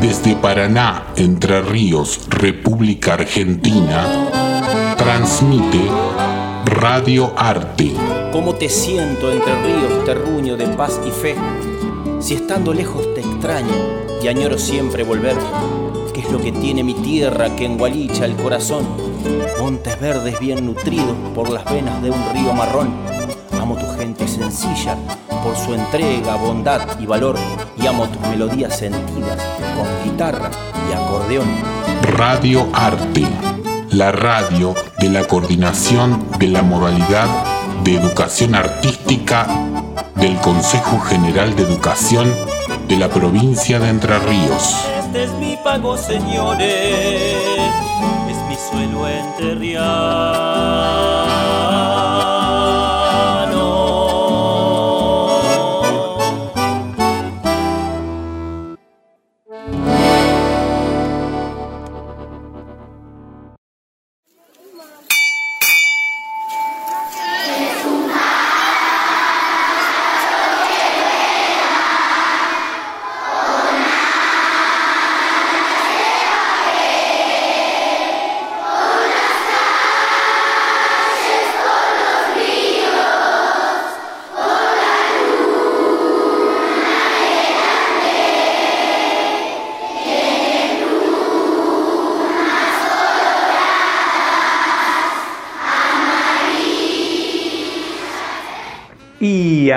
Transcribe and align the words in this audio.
Desde 0.00 0.34
Paraná, 0.34 1.12
Entre 1.16 1.62
Ríos, 1.62 2.26
República 2.28 3.14
Argentina, 3.14 4.94
transmite 4.96 5.80
Radio 6.64 7.32
Arte. 7.36 7.92
¿Cómo 8.32 8.54
te 8.54 8.68
siento, 8.68 9.30
Entre 9.30 9.54
Ríos, 9.62 10.04
terruño 10.04 10.56
de 10.56 10.66
paz 10.68 11.00
y 11.06 11.10
fe? 11.10 11.36
Si 12.20 12.34
estando 12.34 12.74
lejos 12.74 13.14
te 13.14 13.20
extraño 13.20 13.72
y 14.22 14.28
añoro 14.28 14.58
siempre 14.58 15.04
volver, 15.04 15.36
¿qué 16.12 16.20
es 16.20 16.30
lo 16.30 16.40
que 16.40 16.50
tiene 16.50 16.82
mi 16.82 16.94
tierra 16.94 17.54
que 17.54 17.64
engualicha 17.64 18.24
el 18.24 18.34
corazón? 18.34 18.84
Montes 19.60 20.00
verdes 20.00 20.40
bien 20.40 20.66
nutridos 20.66 21.16
por 21.34 21.48
las 21.48 21.64
venas 21.64 22.02
de 22.02 22.10
un 22.10 22.32
río 22.32 22.52
marrón. 22.52 23.21
Sencilla 24.50 24.96
por 25.44 25.56
su 25.56 25.72
entrega, 25.72 26.34
bondad 26.34 26.98
y 26.98 27.06
valor 27.06 27.36
y 27.80 27.86
amo 27.86 28.08
tus 28.08 28.20
melodías 28.22 28.76
sentidas 28.76 29.40
con 29.76 29.86
guitarra 30.02 30.50
y 30.90 30.92
acordeón. 30.92 31.46
Radio 32.16 32.66
Arte, 32.72 33.24
la 33.90 34.10
radio 34.10 34.74
de 34.98 35.10
la 35.10 35.28
coordinación 35.28 36.26
de 36.40 36.48
la 36.48 36.62
modalidad 36.62 37.28
de 37.84 37.94
educación 37.94 38.56
artística 38.56 39.46
del 40.16 40.36
Consejo 40.38 40.98
General 40.98 41.54
de 41.54 41.62
Educación 41.62 42.34
de 42.88 42.96
la 42.96 43.08
provincia 43.08 43.78
de 43.78 43.90
Entre 43.90 44.18
Ríos. 44.18 44.74
Este 44.98 45.22
es 45.24 45.32
mi 45.34 45.56
pago, 45.62 45.96
señores, 45.96 47.36
es 48.28 48.38
mi 48.48 48.56
suelo 48.56 49.06
enterriado. 49.06 51.11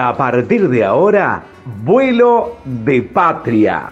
A 0.07 0.15
partir 0.15 0.69
de 0.69 0.83
ahora, 0.83 1.41
vuelo 1.83 2.57
de 2.63 3.01
patria, 3.01 3.91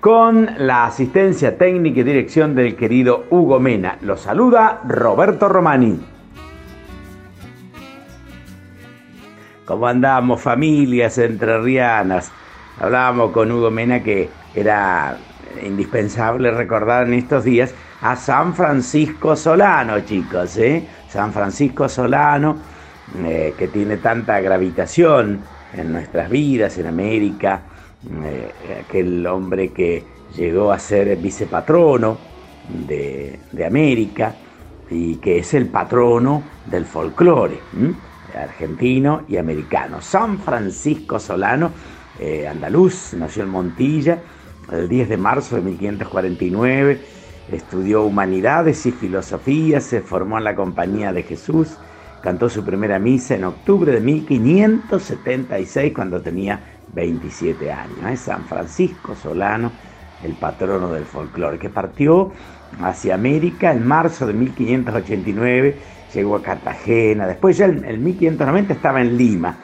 con 0.00 0.48
la 0.56 0.86
asistencia 0.86 1.58
técnica 1.58 2.00
y 2.00 2.04
dirección 2.04 2.54
del 2.54 2.74
querido 2.74 3.26
Hugo 3.28 3.60
Mena. 3.60 3.98
Lo 4.00 4.16
saluda 4.16 4.80
Roberto 4.88 5.50
Romani. 5.50 6.00
¿Cómo 9.66 9.86
andamos, 9.86 10.40
familias 10.40 11.18
entrerrianas? 11.18 12.32
Hablábamos 12.80 13.32
con 13.32 13.52
Hugo 13.52 13.70
Mena 13.70 14.02
que 14.02 14.30
era 14.54 15.18
indispensable 15.62 16.50
recordar 16.50 17.06
en 17.08 17.14
estos 17.14 17.44
días 17.44 17.74
a 18.00 18.16
San 18.16 18.54
Francisco 18.54 19.36
Solano, 19.36 20.00
chicos, 20.00 20.56
¿eh? 20.56 20.88
San 21.08 21.30
Francisco 21.30 21.90
Solano, 21.90 22.56
eh, 23.18 23.54
que 23.58 23.68
tiene 23.68 23.98
tanta 23.98 24.40
gravitación 24.40 25.40
en 25.72 25.92
nuestras 25.92 26.30
vidas, 26.30 26.78
en 26.78 26.86
América, 26.86 27.62
eh, 28.24 28.80
aquel 28.86 29.26
hombre 29.26 29.68
que 29.68 30.04
llegó 30.34 30.72
a 30.72 30.78
ser 30.78 31.16
vicepatrono 31.16 32.18
de, 32.86 33.38
América 33.66 34.34
y 34.90 35.16
que 35.16 35.38
es 35.38 35.54
el 35.54 35.66
patrono 35.66 36.42
del 36.66 36.84
folclore 36.84 37.58
argentino 38.36 39.22
y 39.28 39.36
americano. 39.36 40.00
San 40.00 40.38
Francisco 40.38 41.18
Solano, 41.18 41.70
eh, 42.18 42.48
andaluz, 42.48 43.14
nació 43.14 43.44
en 43.44 43.50
Montilla 43.50 44.18
el 44.70 44.88
10 44.88 45.08
de 45.08 45.16
marzo 45.16 45.56
de 45.56 45.62
1549, 45.62 47.00
estudió 47.50 48.04
humanidades 48.04 48.86
y 48.86 48.92
filosofía, 48.92 49.80
se 49.80 50.00
formó 50.00 50.38
en 50.38 50.44
la 50.44 50.54
Compañía 50.54 51.12
de 51.12 51.22
Jesús, 51.22 51.76
Cantó 52.22 52.48
su 52.48 52.64
primera 52.64 52.98
misa 53.00 53.34
en 53.34 53.44
octubre 53.44 53.90
de 53.92 54.00
1576 54.00 55.92
cuando 55.92 56.22
tenía 56.22 56.60
27 56.94 57.72
años. 57.72 57.98
Es 58.12 58.20
San 58.20 58.44
Francisco 58.44 59.16
Solano, 59.16 59.72
el 60.22 60.34
patrono 60.34 60.92
del 60.92 61.04
folclore, 61.04 61.58
que 61.58 61.68
partió 61.68 62.30
hacia 62.80 63.14
América 63.14 63.72
en 63.72 63.84
marzo 63.86 64.26
de 64.26 64.34
1589, 64.34 65.76
llegó 66.14 66.36
a 66.36 66.42
Cartagena, 66.42 67.26
después 67.26 67.56
ya 67.56 67.66
en, 67.66 68.04
1590 68.04 68.72
estaba 68.72 69.00
en 69.00 69.16
Lima 69.16 69.56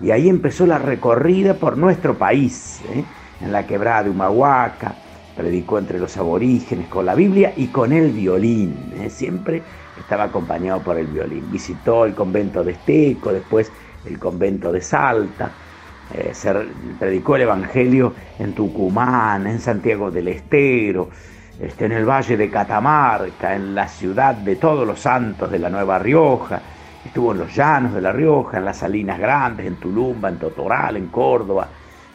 y 0.00 0.10
ahí 0.10 0.28
empezó 0.28 0.66
la 0.66 0.78
recorrida 0.78 1.54
por 1.54 1.76
nuestro 1.76 2.16
país, 2.16 2.80
¿eh? 2.94 3.04
en 3.40 3.52
la 3.52 3.66
quebrada 3.66 4.04
de 4.04 4.10
Humahuaca, 4.10 4.94
predicó 5.36 5.78
entre 5.78 5.98
los 5.98 6.16
aborígenes 6.16 6.88
con 6.88 7.06
la 7.06 7.14
Biblia 7.14 7.52
y 7.56 7.68
con 7.68 7.92
el 7.92 8.10
violín, 8.10 8.92
¿eh? 9.00 9.10
siempre 9.10 9.62
estaba 9.98 10.24
acompañado 10.24 10.80
por 10.80 10.98
el 10.98 11.06
violín. 11.06 11.50
Visitó 11.50 12.04
el 12.04 12.14
convento 12.14 12.62
de 12.62 12.72
Esteco, 12.72 13.32
después 13.32 13.70
el 14.04 14.18
convento 14.18 14.72
de 14.72 14.80
Salta, 14.80 15.50
eh, 16.14 16.30
se 16.32 16.54
predicó 16.98 17.36
el 17.36 17.42
Evangelio 17.42 18.14
en 18.38 18.54
Tucumán, 18.54 19.46
en 19.46 19.58
Santiago 19.58 20.10
del 20.10 20.28
Estero, 20.28 21.08
este, 21.58 21.86
en 21.86 21.92
el 21.92 22.04
Valle 22.04 22.36
de 22.36 22.48
Catamarca, 22.48 23.54
en 23.54 23.74
la 23.74 23.88
ciudad 23.88 24.34
de 24.34 24.56
todos 24.56 24.86
los 24.86 25.00
santos 25.00 25.50
de 25.50 25.58
la 25.58 25.68
Nueva 25.68 25.98
Rioja, 25.98 26.60
estuvo 27.04 27.32
en 27.32 27.38
los 27.38 27.54
llanos 27.54 27.94
de 27.94 28.00
La 28.00 28.12
Rioja, 28.12 28.58
en 28.58 28.64
las 28.64 28.78
Salinas 28.78 29.18
Grandes, 29.18 29.66
en 29.66 29.76
Tulumba, 29.76 30.28
en 30.28 30.38
Totoral, 30.38 30.96
en 30.96 31.06
Córdoba, 31.08 31.68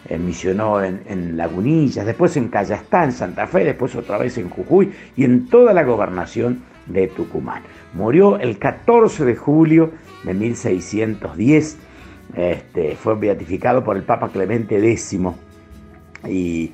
eh, 0.07 0.17
misionó 0.17 0.81
en, 0.81 1.35
Lagunillas, 1.35 2.05
después 2.05 2.35
en 2.37 2.47
Callastá, 2.47 3.03
en 3.03 3.11
Santa 3.11 3.45
Fe, 3.45 3.65
después 3.65 3.95
otra 3.95 4.17
vez 4.17 4.37
en 4.37 4.49
Jujuy 4.49 4.91
y 5.17 5.25
en 5.25 5.47
toda 5.47 5.73
la 5.73 5.83
gobernación 5.83 6.63
de 6.87 7.07
Tucumán. 7.07 7.63
Murió 7.93 8.39
el 8.39 8.57
14 8.57 9.25
de 9.25 9.35
julio 9.35 9.91
de 10.23 10.33
1610, 10.33 11.77
este, 12.35 12.95
fue 12.95 13.15
beatificado 13.15 13.83
por 13.83 13.97
el 13.97 14.03
Papa 14.03 14.29
Clemente 14.29 14.77
X. 14.91 15.17
Y, 16.27 16.71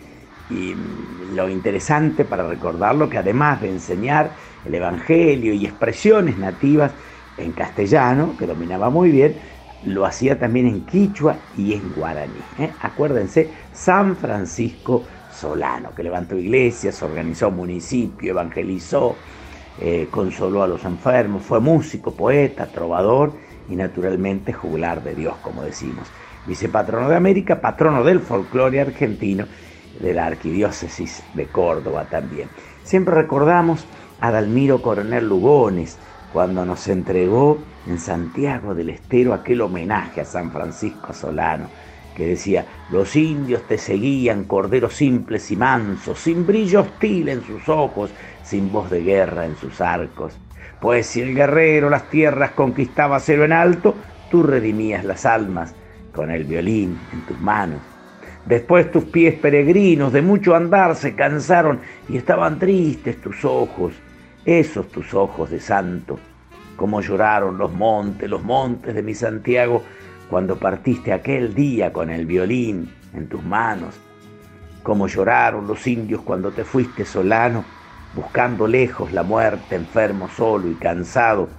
lo 1.36 1.50
interesante 1.50 2.24
para 2.24 2.48
recordarlo 2.48 3.10
que 3.10 3.18
además 3.18 3.62
de 3.62 3.70
enseñar 3.70 4.32
el 4.66 4.76
Evangelio 4.76 5.54
y 5.54 5.66
expresiones 5.66 6.38
nativas 6.38 6.94
en 7.38 7.52
castellano, 7.52 8.34
que 8.40 8.48
dominaba 8.48 8.90
muy 8.90 9.12
bien, 9.12 9.36
lo 9.86 10.06
hacía 10.06 10.40
también 10.40 10.68
en 10.68 10.86
quichua 10.86 11.36
y 11.58 11.74
en 11.74 11.92
guaraní. 11.94 12.40
¿eh? 12.60 12.72
Acuérdense, 12.82 13.50
San 13.74 14.16
Francisco 14.16 15.04
Solano, 15.32 15.94
que 15.94 16.04
levantó 16.04 16.38
iglesias, 16.38 17.02
organizó 17.04 17.52
municipio, 17.52 18.32
evangelizó, 18.32 19.16
eh, 19.80 20.08
consoló 20.10 20.64
a 20.64 20.68
los 20.68 20.84
enfermos, 20.86 21.44
fue 21.44 21.60
músico, 21.60 22.12
poeta, 22.12 22.68
trovador 22.68 23.34
y 23.70 23.76
naturalmente 23.76 24.54
juglar 24.54 25.04
de 25.04 25.16
Dios, 25.16 25.36
como 25.42 25.64
decimos. 25.64 26.08
Vicepatrono 26.46 27.10
de 27.10 27.16
América, 27.16 27.60
patrono 27.62 28.04
del 28.04 28.22
folclore 28.22 28.82
argentino, 28.82 29.46
de 30.00 30.14
la 30.14 30.28
arquidiócesis 30.28 31.24
de 31.34 31.48
Córdoba 31.48 32.06
también. 32.10 32.50
Siempre 32.84 33.16
recordamos 33.16 33.86
a 34.20 34.32
Dalmiro 34.32 34.82
Coronel 34.82 35.28
Lugones, 35.28 35.98
cuando 36.34 36.66
nos 36.66 36.88
entregó 36.88 37.58
en 37.88 38.00
Santiago 38.00 38.76
del 38.76 38.90
Estero 38.90 39.34
aquel 39.34 39.62
homenaje 39.62 40.22
a 40.22 40.26
San 40.26 40.52
Francisco 40.52 41.14
Solano, 41.14 41.70
que 42.16 42.28
decía, 42.28 42.66
los 42.90 43.16
indios 43.16 43.64
te 43.68 43.78
seguían, 43.78 44.44
corderos 44.46 44.96
simples 44.96 45.52
y 45.52 45.56
mansos, 45.56 46.20
sin 46.20 46.46
brillo 46.46 46.82
hostil 46.82 47.30
en 47.30 47.44
sus 47.44 47.70
ojos, 47.70 48.12
sin 48.48 48.72
voz 48.72 48.90
de 48.90 49.04
guerra 49.04 49.46
en 49.46 49.56
sus 49.58 49.82
arcos. 49.82 50.38
Pues 50.80 51.08
si 51.08 51.22
el 51.22 51.36
guerrero 51.36 51.90
las 51.90 52.10
tierras 52.10 52.52
conquistaba 52.52 53.20
cero 53.20 53.44
en 53.44 53.52
alto, 53.52 53.96
tú 54.32 54.44
redimías 54.44 55.04
las 55.04 55.26
almas 55.26 55.76
con 56.14 56.32
el 56.32 56.46
violín 56.46 56.98
en 57.12 57.22
tus 57.26 57.40
manos. 57.40 57.82
Después 58.46 58.90
tus 58.92 59.04
pies 59.04 59.36
peregrinos 59.36 60.14
de 60.14 60.22
mucho 60.22 60.56
andar 60.56 60.96
se 60.96 61.16
cansaron 61.16 61.82
y 62.08 62.16
estaban 62.16 62.58
tristes 62.60 63.20
tus 63.20 63.44
ojos, 63.44 63.94
esos 64.46 64.88
tus 64.88 65.14
ojos 65.14 65.50
de 65.50 65.60
santo. 65.60 66.18
Como 66.78 67.02
lloraron 67.02 67.58
los 67.58 67.74
montes, 67.74 68.30
los 68.30 68.44
montes 68.44 68.96
de 68.96 69.04
mi 69.04 69.14
Santiago, 69.14 69.84
cuando 70.30 70.58
partiste 70.58 71.12
aquel 71.12 71.54
día 71.54 71.92
con 71.92 72.10
el 72.10 72.26
violín 72.26 72.90
en 73.14 73.28
tus 73.28 73.44
manos. 73.44 74.00
como 74.84 75.08
lloraron 75.08 75.68
los 75.68 75.86
indios 75.86 76.22
cuando 76.22 76.52
te 76.52 76.64
fuiste 76.64 77.04
solano, 77.04 77.66
buscando 78.14 78.68
lejos 78.68 79.12
la 79.12 79.24
muerte, 79.24 79.76
enfermo, 79.76 80.30
solo 80.30 80.70
y 80.70 80.76
cansado. 80.76 81.50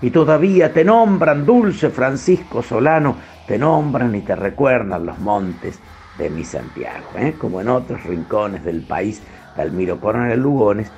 Y 0.00 0.10
todavía 0.10 0.72
te 0.72 0.84
nombran 0.84 1.44
dulce 1.44 1.90
Francisco 1.90 2.62
Solano, 2.62 3.16
te 3.46 3.58
nombran 3.58 4.14
y 4.14 4.20
te 4.20 4.36
recuerdan 4.36 5.06
los 5.06 5.18
montes 5.18 5.80
de 6.18 6.30
mi 6.30 6.44
Santiago, 6.44 7.10
¿eh? 7.16 7.34
como 7.38 7.60
en 7.60 7.68
otros 7.68 8.04
rincones 8.04 8.64
del 8.64 8.82
país. 8.82 9.22
Dalmiro 9.56 9.98
Coronel 10.00 10.40
Lugones 10.40 10.92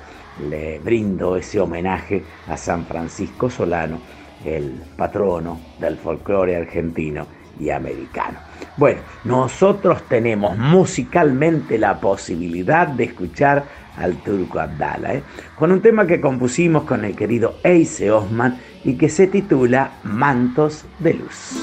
le 0.49 0.79
brindo 0.79 1.35
ese 1.35 1.59
homenaje 1.59 2.23
a 2.47 2.57
San 2.57 2.85
Francisco 2.85 3.49
Solano, 3.49 3.99
el 4.45 4.81
patrono 4.95 5.59
del 5.79 5.97
folclore 5.97 6.55
argentino 6.55 7.27
y 7.59 7.69
americano. 7.69 8.39
Bueno, 8.77 9.01
nosotros 9.23 10.03
tenemos 10.07 10.57
musicalmente 10.57 11.77
la 11.77 11.99
posibilidad 11.99 12.87
de 12.87 13.03
escuchar 13.05 13.63
al 13.97 14.15
Turco 14.17 14.59
Abdala, 14.59 15.15
¿eh? 15.15 15.23
con 15.55 15.71
un 15.71 15.81
tema 15.81 16.07
que 16.07 16.21
compusimos 16.21 16.83
con 16.83 17.05
el 17.05 17.15
querido 17.15 17.55
Eise 17.63 18.11
Osman 18.11 18.57
y 18.83 18.95
que 18.95 19.09
se 19.09 19.27
titula 19.27 19.91
Mantos 20.03 20.85
de 20.99 21.13
Luz. 21.13 21.61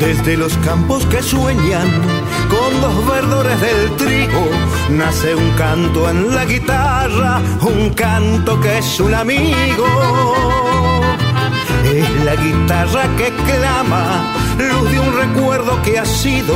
Desde 0.00 0.36
los 0.36 0.56
campos 0.58 1.04
que 1.06 1.22
sueñan 1.22 1.86
con 2.48 2.80
los 2.80 3.06
verdores 3.06 3.60
del 3.60 3.96
trigo, 3.96 4.48
nace 4.90 5.34
un 5.34 5.50
canto 5.52 6.08
en 6.08 6.34
la 6.34 6.44
guitarra, 6.44 7.40
un 7.62 7.90
canto 7.90 8.60
que 8.60 8.78
es 8.78 9.00
un 9.00 9.14
amigo. 9.14 9.86
Es 11.84 12.24
la 12.24 12.34
guitarra 12.36 13.04
que 13.16 13.32
clama, 13.50 14.32
luz 14.58 14.90
de 14.90 15.00
un 15.00 15.16
recuerdo 15.16 15.80
que 15.82 15.98
ha 15.98 16.04
sido 16.04 16.54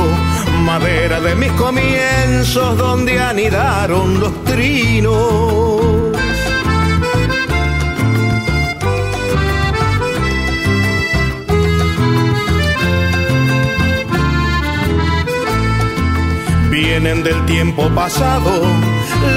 madera 0.65 1.19
de 1.19 1.35
mis 1.35 1.51
comienzos 1.53 2.77
donde 2.77 3.19
anidaron 3.19 4.19
los 4.19 4.43
trinos. 4.43 5.92
Vienen 16.99 17.23
del 17.23 17.43
tiempo 17.47 17.89
pasado, 17.89 18.51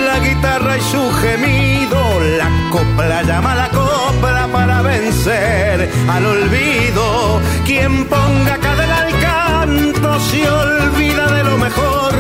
la 0.05 0.19
guitarra 0.19 0.76
y 0.76 0.81
su 0.82 1.11
gemido, 1.23 1.99
la 2.37 2.50
copla 2.70 3.23
llama 3.23 3.53
a 3.53 3.55
la 3.55 3.69
copla 3.70 4.47
para 4.53 4.82
vencer 4.82 5.91
al 6.06 6.26
olvido. 6.26 7.41
Quien 7.64 8.05
ponga 8.05 8.58
cadena 8.58 8.99
al 9.05 9.20
canto 9.20 10.20
se 10.20 10.47
olvida 10.47 11.32
de 11.32 11.44
lo 11.44 11.56
mejor. 11.56 12.12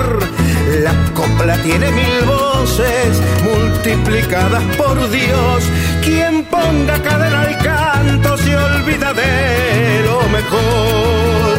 La 0.82 0.94
copla 1.12 1.54
tiene 1.58 1.90
mil 1.92 2.22
voces 2.24 3.20
multiplicadas 3.44 4.62
por 4.78 5.10
Dios. 5.10 5.64
Quien 6.02 6.44
ponga 6.44 6.96
cadena 7.02 7.42
al 7.42 7.58
canto 7.58 8.38
se 8.38 8.56
olvida 8.56 9.12
de 9.12 10.02
lo 10.02 10.18
mejor. 10.30 11.58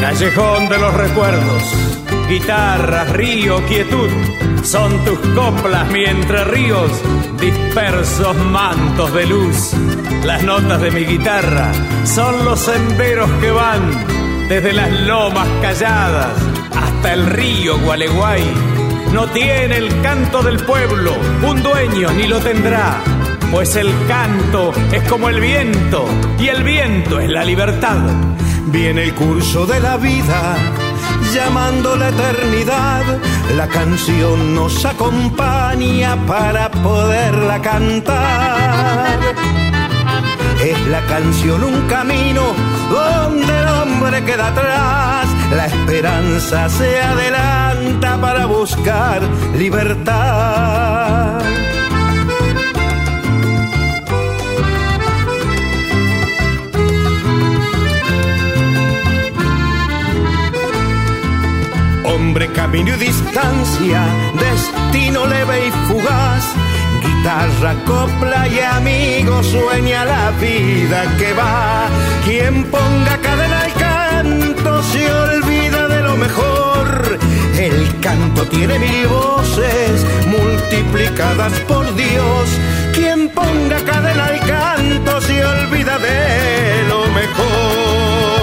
Callejón 0.00 0.68
de 0.68 0.78
los 0.78 0.94
recuerdos 0.94 1.95
Guitarra, 2.28 3.04
río, 3.04 3.64
quietud, 3.66 4.10
son 4.64 5.04
tus 5.04 5.16
coplas 5.32 5.88
mi 5.92 6.04
entre 6.04 6.42
ríos, 6.44 6.90
dispersos 7.38 8.36
mantos 8.36 9.14
de 9.14 9.26
luz. 9.26 9.72
Las 10.24 10.42
notas 10.42 10.80
de 10.80 10.90
mi 10.90 11.04
guitarra 11.04 11.70
son 12.04 12.44
los 12.44 12.58
senderos 12.58 13.30
que 13.40 13.52
van 13.52 14.48
desde 14.48 14.72
las 14.72 14.90
lomas 15.02 15.46
calladas 15.62 16.32
hasta 16.74 17.14
el 17.14 17.26
río 17.26 17.78
Gualeguay. 17.78 18.42
No 19.12 19.28
tiene 19.28 19.76
el 19.76 20.00
canto 20.02 20.42
del 20.42 20.58
pueblo 20.64 21.12
un 21.48 21.62
dueño 21.62 22.10
ni 22.10 22.26
lo 22.26 22.40
tendrá, 22.40 23.04
pues 23.52 23.76
el 23.76 23.92
canto 24.08 24.72
es 24.90 25.08
como 25.08 25.28
el 25.28 25.40
viento 25.40 26.08
y 26.40 26.48
el 26.48 26.64
viento 26.64 27.20
es 27.20 27.30
la 27.30 27.44
libertad. 27.44 27.98
Viene 28.66 29.04
el 29.04 29.14
curso 29.14 29.64
de 29.64 29.78
la 29.78 29.96
vida 29.96 30.56
llamando 31.36 31.96
la 31.96 32.08
eternidad. 32.08 33.04
La 33.56 33.68
canción 33.68 34.54
nos 34.54 34.84
acompaña 34.84 36.16
para 36.26 36.70
poderla 36.70 37.60
cantar. 37.60 39.18
Es 40.62 40.80
la 40.86 41.02
canción 41.02 41.62
un 41.62 41.86
camino 41.88 42.42
donde 42.90 43.52
el 43.60 43.68
hombre 43.68 44.24
queda 44.24 44.48
atrás. 44.48 45.26
La 45.54 45.66
esperanza 45.66 46.68
se 46.70 47.00
adelanta 47.02 48.18
para 48.18 48.46
buscar 48.46 49.20
libertad. 49.54 51.42
Camino 62.34 62.94
y 62.94 62.98
distancia, 62.98 64.02
destino 64.34 65.26
leve 65.26 65.68
y 65.68 65.70
fugaz. 65.86 66.44
Guitarra, 67.02 67.74
copla 67.84 68.48
y 68.48 68.58
amigo, 68.60 69.42
sueña 69.42 70.04
la 70.04 70.30
vida 70.32 71.04
que 71.18 71.32
va. 71.32 71.88
Quien 72.24 72.64
ponga 72.64 73.18
cadena 73.18 73.60
al 73.62 73.72
canto 73.74 74.82
se 74.82 75.12
olvida 75.12 75.88
de 75.88 76.02
lo 76.02 76.16
mejor. 76.16 77.18
El 77.58 78.00
canto 78.00 78.42
tiene 78.46 78.78
mil 78.78 79.06
voces 79.06 80.04
multiplicadas 80.26 81.52
por 81.68 81.94
Dios. 81.94 82.48
Quien 82.92 83.28
ponga 83.28 83.78
cadena 83.84 84.26
al 84.26 84.40
canto 84.40 85.20
se 85.20 85.44
olvida 85.44 85.98
de 85.98 86.84
lo 86.88 87.06
mejor. 87.08 88.35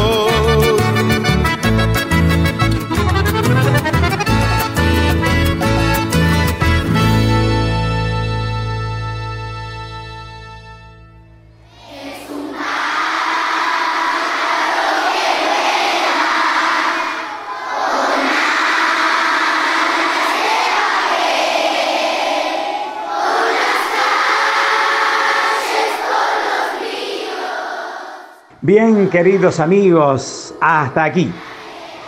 Bien, 28.65 29.09
queridos 29.09 29.59
amigos, 29.59 30.55
hasta 30.61 31.03
aquí. 31.03 31.29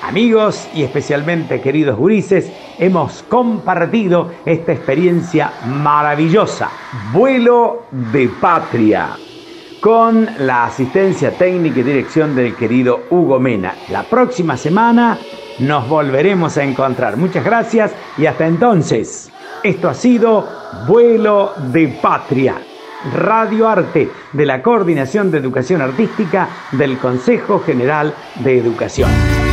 Amigos 0.04 0.70
y 0.74 0.84
especialmente 0.84 1.60
queridos 1.60 1.98
gurises, 1.98 2.50
hemos 2.80 3.24
compartido 3.24 4.32
esta 4.46 4.72
experiencia 4.72 5.52
maravillosa, 5.68 6.70
vuelo 7.12 7.88
de 7.92 8.30
patria, 8.40 9.18
con 9.82 10.30
la 10.40 10.68
asistencia 10.68 11.32
técnica 11.32 11.82
y 11.82 11.84
dirección 11.84 12.34
del 12.34 12.56
querido 12.56 13.02
Hugo 13.10 13.38
Mena. 13.38 13.76
La 13.90 14.04
próxima 14.04 14.56
semana 14.56 15.20
nos 15.60 15.90
volveremos 15.90 16.58
a 16.58 16.64
encontrar. 16.64 17.18
Muchas 17.18 17.44
gracias 17.44 17.92
y 18.18 18.28
hasta 18.28 18.48
entonces. 18.48 19.30
Esto 19.62 19.90
ha 19.90 19.94
sido 19.94 20.48
Vuelo 20.88 21.52
de 21.74 21.90
Patria. 22.02 22.56
Radio 23.14 23.68
Arte 23.68 24.10
de 24.34 24.46
la 24.46 24.62
Coordinación 24.62 25.32
de 25.32 25.38
Educación 25.38 25.82
Artística 25.82 26.50
del 26.72 26.98
Consejo 26.98 27.60
General 27.60 28.14
de 28.44 28.58
Educación. 28.58 29.45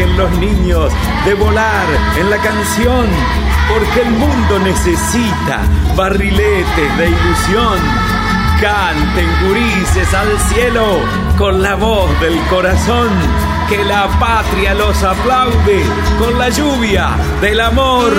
Dejen 0.00 0.16
los 0.16 0.30
niños 0.38 0.92
de 1.24 1.34
volar 1.34 1.86
en 2.18 2.30
la 2.30 2.38
canción, 2.38 3.06
porque 3.68 4.02
el 4.02 4.10
mundo 4.12 4.58
necesita 4.60 5.60
barriletes 5.96 6.98
de 6.98 7.08
ilusión. 7.08 7.78
Canten 8.60 9.28
gurises 9.46 10.12
al 10.14 10.38
cielo 10.52 11.00
con 11.36 11.62
la 11.62 11.74
voz 11.74 12.08
del 12.20 12.38
corazón, 12.48 13.08
que 13.68 13.84
la 13.84 14.06
patria 14.18 14.74
los 14.74 15.02
aplaude 15.02 15.84
con 16.18 16.38
la 16.38 16.48
lluvia 16.48 17.10
del 17.40 17.60
amor. 17.60 18.12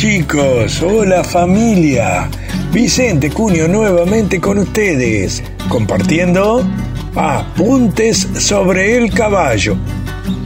Chicos, 0.00 0.80
hola 0.80 1.22
familia. 1.22 2.30
Vicente 2.72 3.28
Cunio 3.28 3.68
nuevamente 3.68 4.40
con 4.40 4.56
ustedes, 4.56 5.42
compartiendo 5.68 6.66
Apuntes 7.14 8.26
sobre 8.38 8.96
el 8.96 9.12
caballo, 9.12 9.76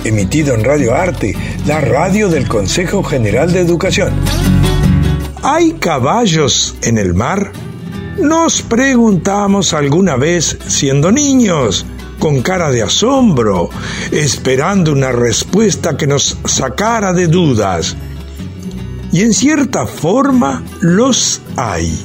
emitido 0.03 0.57
en 0.57 0.65
Radio 0.65 0.93
Arte, 0.97 1.37
la 1.67 1.81
radio 1.81 2.29
del 2.29 2.49
Consejo 2.49 3.05
General 3.05 3.53
de 3.53 3.61
Educación. 3.61 4.13
¿Hay 5.45 5.75
caballos 5.75 6.75
en 6.83 6.99
el 6.99 7.15
mar? 7.15 7.53
Nos 8.21 8.61
preguntamos 8.61 9.73
alguna 9.73 10.17
vez 10.17 10.59
siendo 10.67 11.13
niños, 11.13 11.87
con 12.19 12.43
cara 12.43 12.73
de 12.73 12.83
asombro, 12.83 13.71
esperando 14.11 14.91
una 14.91 15.13
respuesta 15.13 15.97
que 15.97 16.09
nos 16.09 16.39
sacara 16.45 17.13
de 17.13 17.29
dudas. 17.29 17.97
Y 19.15 19.23
en 19.23 19.33
cierta 19.33 19.87
forma 19.87 20.65
los 20.81 21.41
hay. 21.55 21.97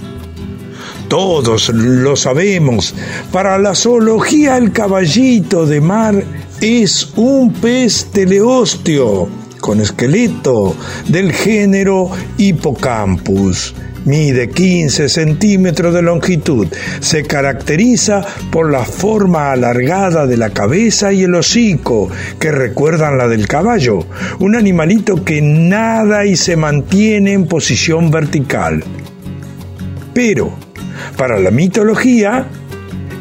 Todos 1.07 1.69
lo 1.69 2.15
sabemos. 2.15 2.93
Para 3.31 3.57
la 3.57 3.73
zoología 3.73 4.57
el 4.57 4.71
caballito 4.71 5.65
de 5.65 5.81
mar 5.81 6.23
es 6.61 7.09
un 7.15 7.51
pez 7.51 8.11
teleosteo 8.13 9.27
con 9.59 9.81
esqueleto 9.81 10.75
del 11.07 11.33
género 11.33 12.11
Hippocampus. 12.37 13.73
Mide 14.05 14.49
15 14.49 15.09
centímetros 15.09 15.93
de 15.93 16.01
longitud. 16.01 16.67
Se 17.01 17.23
caracteriza 17.23 18.25
por 18.49 18.71
la 18.71 18.85
forma 18.85 19.51
alargada 19.51 20.25
de 20.25 20.37
la 20.37 20.51
cabeza 20.51 21.11
y 21.11 21.23
el 21.23 21.35
hocico, 21.35 22.09
que 22.39 22.51
recuerdan 22.51 23.17
la 23.17 23.27
del 23.27 23.47
caballo. 23.47 23.99
Un 24.39 24.55
animalito 24.55 25.23
que 25.23 25.41
nada 25.41 26.25
y 26.25 26.35
se 26.35 26.55
mantiene 26.55 27.33
en 27.33 27.45
posición 27.45 28.09
vertical. 28.09 28.83
Pero, 30.13 30.53
para 31.17 31.39
la 31.39 31.51
mitología, 31.51 32.47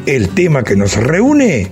el 0.05 0.29
tema 0.29 0.63
que 0.63 0.75
nos 0.75 0.95
reúne 0.95 1.71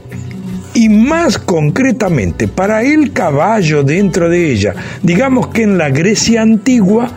y 0.73 0.89
más 0.89 1.39
concretamente 1.39 2.47
para 2.47 2.83
el 2.83 3.13
caballo 3.13 3.83
dentro 3.83 4.29
de 4.29 4.51
ella. 4.51 4.75
Digamos 5.01 5.47
que 5.47 5.63
en 5.63 5.77
la 5.77 5.89
Grecia 5.89 6.41
antigua, 6.41 7.09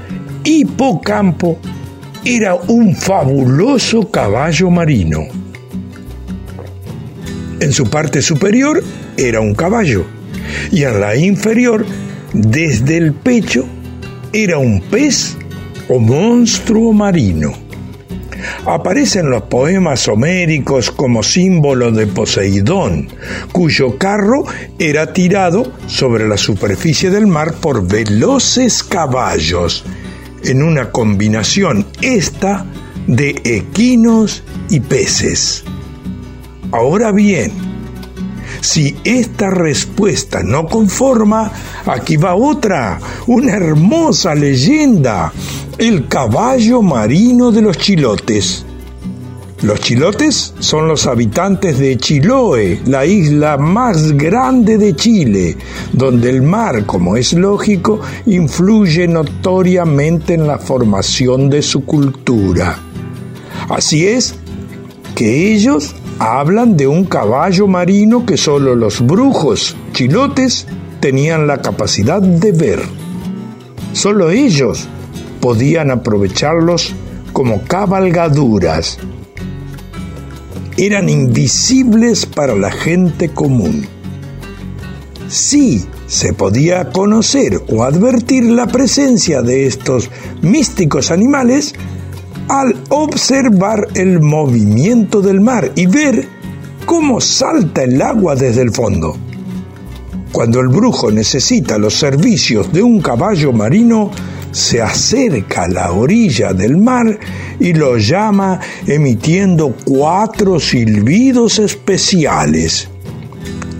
Hipocampo 0.44 1.58
era 2.24 2.54
un 2.54 2.94
fabuloso 2.94 4.10
caballo 4.10 4.70
marino. 4.70 5.26
En 7.60 7.72
su 7.72 7.88
parte 7.88 8.20
superior 8.20 8.82
era 9.16 9.40
un 9.40 9.54
caballo 9.54 10.04
y 10.70 10.82
en 10.82 11.00
la 11.00 11.16
inferior, 11.16 11.86
desde 12.32 12.98
el 12.98 13.14
pecho, 13.14 13.64
era 14.32 14.58
un 14.58 14.80
pez 14.80 15.36
o 15.88 15.98
monstruo 15.98 16.92
marino. 16.92 17.52
Aparece 18.66 19.20
en 19.20 19.30
los 19.30 19.42
poemas 19.42 20.06
homéricos 20.08 20.90
como 20.90 21.22
símbolo 21.22 21.90
de 21.90 22.06
Poseidón, 22.06 23.08
cuyo 23.52 23.98
carro 23.98 24.44
era 24.78 25.12
tirado 25.12 25.72
sobre 25.86 26.26
la 26.28 26.36
superficie 26.36 27.10
del 27.10 27.26
mar 27.26 27.54
por 27.54 27.86
veloces 27.86 28.82
caballos 28.82 29.84
en 30.44 30.62
una 30.62 30.90
combinación 30.90 31.86
esta 32.00 32.66
de 33.06 33.40
equinos 33.44 34.42
y 34.68 34.80
peces. 34.80 35.64
Ahora 36.72 37.12
bien, 37.12 37.52
si 38.60 38.96
esta 39.04 39.50
respuesta 39.50 40.42
no 40.42 40.66
conforma, 40.66 41.50
aquí 41.86 42.16
va 42.16 42.34
otra, 42.34 43.00
una 43.26 43.54
hermosa 43.54 44.34
leyenda, 44.34 45.32
el 45.78 46.06
caballo 46.08 46.82
marino 46.82 47.50
de 47.50 47.62
los 47.62 47.78
chilotes. 47.78 48.64
Los 49.62 49.80
chilotes 49.80 50.54
son 50.58 50.88
los 50.88 51.06
habitantes 51.06 51.78
de 51.78 51.98
Chiloe, 51.98 52.80
la 52.86 53.04
isla 53.04 53.58
más 53.58 54.12
grande 54.12 54.78
de 54.78 54.96
Chile, 54.96 55.54
donde 55.92 56.30
el 56.30 56.40
mar, 56.40 56.86
como 56.86 57.14
es 57.14 57.34
lógico, 57.34 58.00
influye 58.24 59.06
notoriamente 59.06 60.32
en 60.32 60.46
la 60.46 60.58
formación 60.58 61.50
de 61.50 61.60
su 61.60 61.84
cultura. 61.84 62.78
Así 63.68 64.06
es 64.06 64.34
que 65.14 65.52
ellos 65.52 65.94
hablan 66.18 66.78
de 66.78 66.86
un 66.86 67.04
caballo 67.04 67.66
marino 67.66 68.24
que 68.24 68.38
solo 68.38 68.74
los 68.74 69.04
brujos 69.04 69.76
chilotes 69.92 70.66
tenían 71.00 71.46
la 71.46 71.60
capacidad 71.60 72.22
de 72.22 72.52
ver. 72.52 72.80
Solo 73.92 74.30
ellos 74.30 74.88
podían 75.42 75.90
aprovecharlos 75.90 76.94
como 77.34 77.62
cabalgaduras 77.64 78.98
eran 80.80 81.10
invisibles 81.10 82.24
para 82.24 82.54
la 82.54 82.70
gente 82.70 83.28
común. 83.28 83.86
Sí 85.28 85.84
se 86.06 86.32
podía 86.32 86.90
conocer 86.90 87.62
o 87.68 87.84
advertir 87.84 88.44
la 88.44 88.66
presencia 88.66 89.42
de 89.42 89.66
estos 89.66 90.10
místicos 90.40 91.10
animales 91.10 91.74
al 92.48 92.82
observar 92.88 93.88
el 93.94 94.20
movimiento 94.20 95.20
del 95.20 95.40
mar 95.40 95.70
y 95.76 95.86
ver 95.86 96.26
cómo 96.86 97.20
salta 97.20 97.84
el 97.84 98.00
agua 98.00 98.34
desde 98.34 98.62
el 98.62 98.72
fondo. 98.72 99.16
Cuando 100.32 100.60
el 100.60 100.68
brujo 100.68 101.10
necesita 101.10 101.76
los 101.76 101.94
servicios 101.94 102.72
de 102.72 102.82
un 102.82 103.02
caballo 103.02 103.52
marino, 103.52 104.10
se 104.52 104.82
acerca 104.82 105.64
a 105.64 105.68
la 105.68 105.92
orilla 105.92 106.52
del 106.52 106.76
mar 106.76 107.18
y 107.58 107.72
lo 107.72 107.98
llama 107.98 108.60
emitiendo 108.86 109.74
cuatro 109.84 110.58
silbidos 110.58 111.58
especiales. 111.58 112.88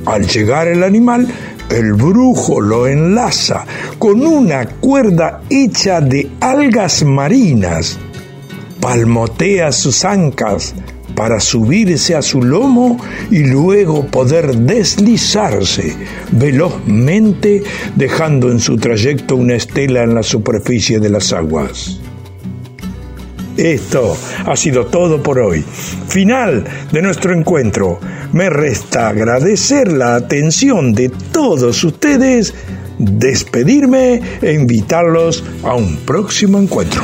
Al 0.06 0.26
llegar 0.26 0.68
el 0.68 0.82
animal, 0.82 1.28
el 1.70 1.92
brujo 1.92 2.60
lo 2.60 2.86
enlaza 2.86 3.64
con 3.98 4.26
una 4.26 4.66
cuerda 4.66 5.42
hecha 5.48 6.00
de 6.00 6.30
algas 6.40 7.04
marinas, 7.04 7.98
palmotea 8.80 9.70
sus 9.72 10.04
ancas 10.04 10.74
para 11.20 11.38
subirse 11.38 12.14
a 12.14 12.22
su 12.22 12.42
lomo 12.42 12.96
y 13.30 13.40
luego 13.40 14.06
poder 14.06 14.56
deslizarse 14.56 15.94
velozmente 16.32 17.62
dejando 17.94 18.50
en 18.50 18.58
su 18.58 18.78
trayecto 18.78 19.36
una 19.36 19.54
estela 19.54 20.02
en 20.02 20.14
la 20.14 20.22
superficie 20.22 20.98
de 20.98 21.10
las 21.10 21.34
aguas. 21.34 22.00
Esto 23.58 24.16
ha 24.46 24.56
sido 24.56 24.86
todo 24.86 25.22
por 25.22 25.40
hoy. 25.40 25.62
Final 26.08 26.64
de 26.90 27.02
nuestro 27.02 27.34
encuentro. 27.34 28.00
Me 28.32 28.48
resta 28.48 29.10
agradecer 29.10 29.92
la 29.92 30.14
atención 30.14 30.94
de 30.94 31.10
todos 31.10 31.84
ustedes 31.84 32.54
despedirme 32.96 34.22
e 34.40 34.54
invitarlos 34.54 35.44
a 35.64 35.74
un 35.74 35.98
próximo 35.98 36.58
encuentro. 36.58 37.02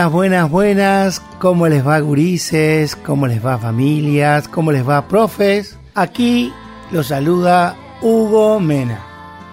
Buenas, 0.00 0.12
buenas, 0.12 0.50
buenas. 0.50 1.22
¿Cómo 1.40 1.68
les 1.68 1.86
va, 1.86 2.00
gurises? 2.00 2.96
¿Cómo 2.96 3.26
les 3.26 3.44
va, 3.44 3.58
familias? 3.58 4.48
¿Cómo 4.48 4.72
les 4.72 4.88
va, 4.88 5.06
profes? 5.06 5.76
Aquí 5.94 6.50
los 6.90 7.08
saluda 7.08 7.76
Hugo 8.00 8.58
Mena. 8.60 8.98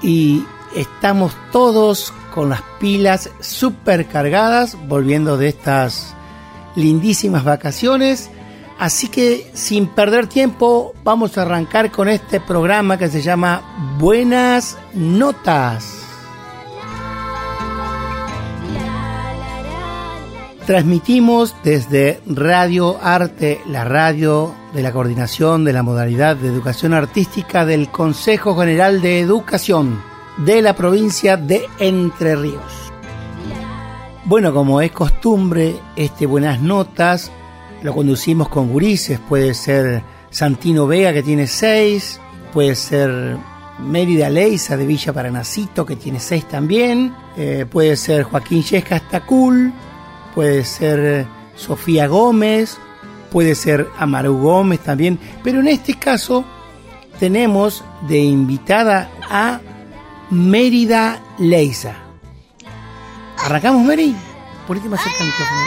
Y 0.02 0.46
estamos 0.74 1.36
todos 1.52 2.14
con 2.34 2.48
las 2.48 2.62
pilas 2.80 3.30
super 3.42 4.08
cargadas, 4.08 4.78
volviendo 4.88 5.36
de 5.36 5.50
estas 5.50 6.16
lindísimas 6.78 7.44
vacaciones. 7.44 8.30
Así 8.80 9.10
que 9.10 9.52
sin 9.54 9.88
perder 9.88 10.28
tiempo, 10.28 10.94
vamos 11.04 11.38
a 11.38 11.42
arrancar 11.42 11.92
con 11.92 12.08
este 12.08 12.40
programa 12.40 12.98
que 12.98 13.10
se 13.10 13.22
llama 13.22 13.98
Buenas 14.00 14.78
Notas. 14.94 16.07
Transmitimos 20.68 21.56
desde 21.64 22.20
Radio 22.26 22.98
Arte, 23.02 23.62
la 23.68 23.86
radio 23.86 24.54
de 24.74 24.84
la 24.84 24.92
coordinación 24.92 25.64
de 25.64 25.72
la 25.72 25.82
modalidad 25.82 26.36
de 26.36 26.50
educación 26.50 26.94
artística 26.94 27.66
del 27.66 27.88
Consejo 27.88 28.54
General 28.60 29.02
de 29.02 29.22
Educación 29.22 29.98
de 30.36 30.62
la 30.62 30.76
provincia 30.76 31.38
de 31.38 31.66
Entre 31.80 32.36
Ríos. 32.36 32.92
Bueno, 34.26 34.54
como 34.54 34.82
es 34.82 34.92
costumbre, 34.92 35.74
este 35.96 36.26
Buenas 36.26 36.60
Notas 36.62 37.32
lo 37.82 37.94
conducimos 37.94 38.50
con 38.50 38.68
gurises, 38.68 39.22
puede 39.22 39.54
ser 39.54 40.04
Santino 40.32 40.86
Vega 40.86 41.14
que 41.14 41.24
tiene 41.24 41.48
seis, 41.48 42.20
puede 42.52 42.76
ser 42.76 43.38
Mérida 43.80 44.30
Leiza 44.30 44.76
de 44.76 44.86
Villa 44.86 45.14
Paranacito 45.14 45.86
que 45.86 45.96
tiene 45.96 46.20
seis 46.20 46.46
también, 46.46 47.16
eh, 47.38 47.66
puede 47.72 47.96
ser 47.96 48.24
Joaquín 48.24 48.64
Yesca 48.64 48.98
Estacul, 48.98 49.72
puede 50.38 50.64
ser 50.66 51.26
Sofía 51.56 52.06
Gómez, 52.06 52.78
puede 53.32 53.56
ser 53.56 53.90
Amaru 53.98 54.38
Gómez 54.38 54.82
también, 54.82 55.20
pero 55.44 55.62
en 55.62 55.68
este 55.68 55.96
caso 55.96 56.46
tenemos 57.20 57.84
de 58.08 58.20
invitada 58.20 59.10
a 59.32 59.60
Mérida 60.30 61.20
Leiza. 61.40 61.96
¿Arrancamos, 63.40 63.84
Mary? 63.84 64.16
Ponete 64.68 64.88
más 64.90 65.02
cerca 65.02 65.18
del 65.18 65.28
micrófono. 65.28 65.62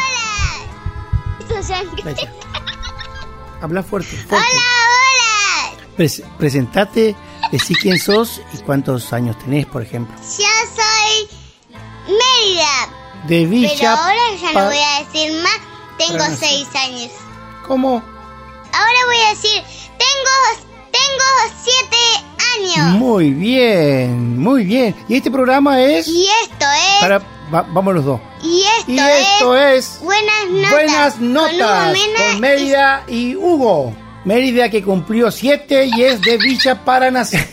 Habla 3.62 3.83
fuerte, 3.83 4.16
fuerte. 4.16 4.37
Hola, 4.37 5.74
hola. 5.74 5.85
Pres- 5.96 6.22
presentate, 6.38 7.16
decí 7.50 7.74
quién 7.74 7.98
sos 7.98 8.40
y 8.54 8.59
cuántos 8.59 9.12
años 9.12 9.37
tenés, 9.40 9.66
por 9.66 9.83
ejemplo. 9.83 10.14
Yo 10.16 10.46
soy 10.76 11.28
Mérida. 12.06 12.88
De 13.26 13.40
Pero 13.40 13.50
Villa. 13.50 13.92
ahora 13.94 14.20
ya 14.40 14.52
no 14.61 14.66
voy 14.66 14.78
a 14.78 15.04
decir 15.04 15.33
más. 15.42 15.59
Tengo 15.98 16.24
seis 16.38 16.66
años. 16.74 17.11
¿Cómo? 17.66 18.02
Ahora 18.72 18.98
voy 19.06 19.16
a 19.26 19.30
decir, 19.30 19.62
tengo, 19.98 20.37
tengo 20.90 21.24
siete 21.62 21.96
años. 22.56 22.94
Muy 22.98 23.30
bien, 23.33 24.38
muy 24.38 24.64
bien. 24.64 24.94
Y 25.09 25.16
este 25.16 25.30
programa 25.30 25.80
es... 25.83 26.09
Y 26.09 26.26
esto 26.44 26.64
es, 26.64 27.00
Para, 27.00 27.18
va- 27.52 27.66
vamos 27.72 27.94
los 27.94 28.04
dos. 28.04 28.20
y 28.42 28.62
esto, 28.78 28.92
Y 28.92 28.98
esto 28.98 29.56
es, 29.56 29.96
es... 29.96 30.00
buenas 30.02 30.46
notas. 30.50 30.70
Buenas 30.70 31.18
notas 31.20 31.98
con 32.16 32.40
Mérida 32.40 33.04
y 33.09 33.37
Hugo. 33.37 33.92
Mérida 34.24 34.70
que 34.70 34.83
cumplió 34.83 35.30
siete 35.30 35.87
y 35.94 36.02
es 36.02 36.20
de 36.22 36.37
Villa 36.38 36.83
Paranacito. 36.85 37.44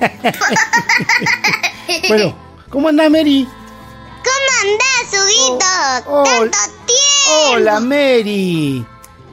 bueno, 2.08 2.34
¿cómo 2.70 2.88
andás, 2.88 3.10
Mary? 3.10 3.46
Y- 4.64 4.70
¿Cómo 4.70 4.72
andás, 4.72 5.22
Huguito? 5.24 6.10
Oh, 6.10 6.22
oh, 6.22 6.24
Tanto 6.40 6.58
tiempo. 6.86 7.52
Hola, 7.52 7.80
Mary. 7.80 8.86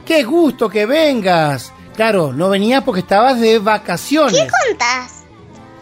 Qué 0.06 0.24
gusto 0.24 0.70
que 0.70 0.86
vengas. 0.86 1.72
Claro, 1.96 2.34
no 2.34 2.50
venías 2.50 2.84
porque 2.84 3.02
estabas 3.02 3.39
de 3.39 3.60
vacaciones. 3.60 4.34
¿Qué 4.41 4.48
contás? 4.67 5.12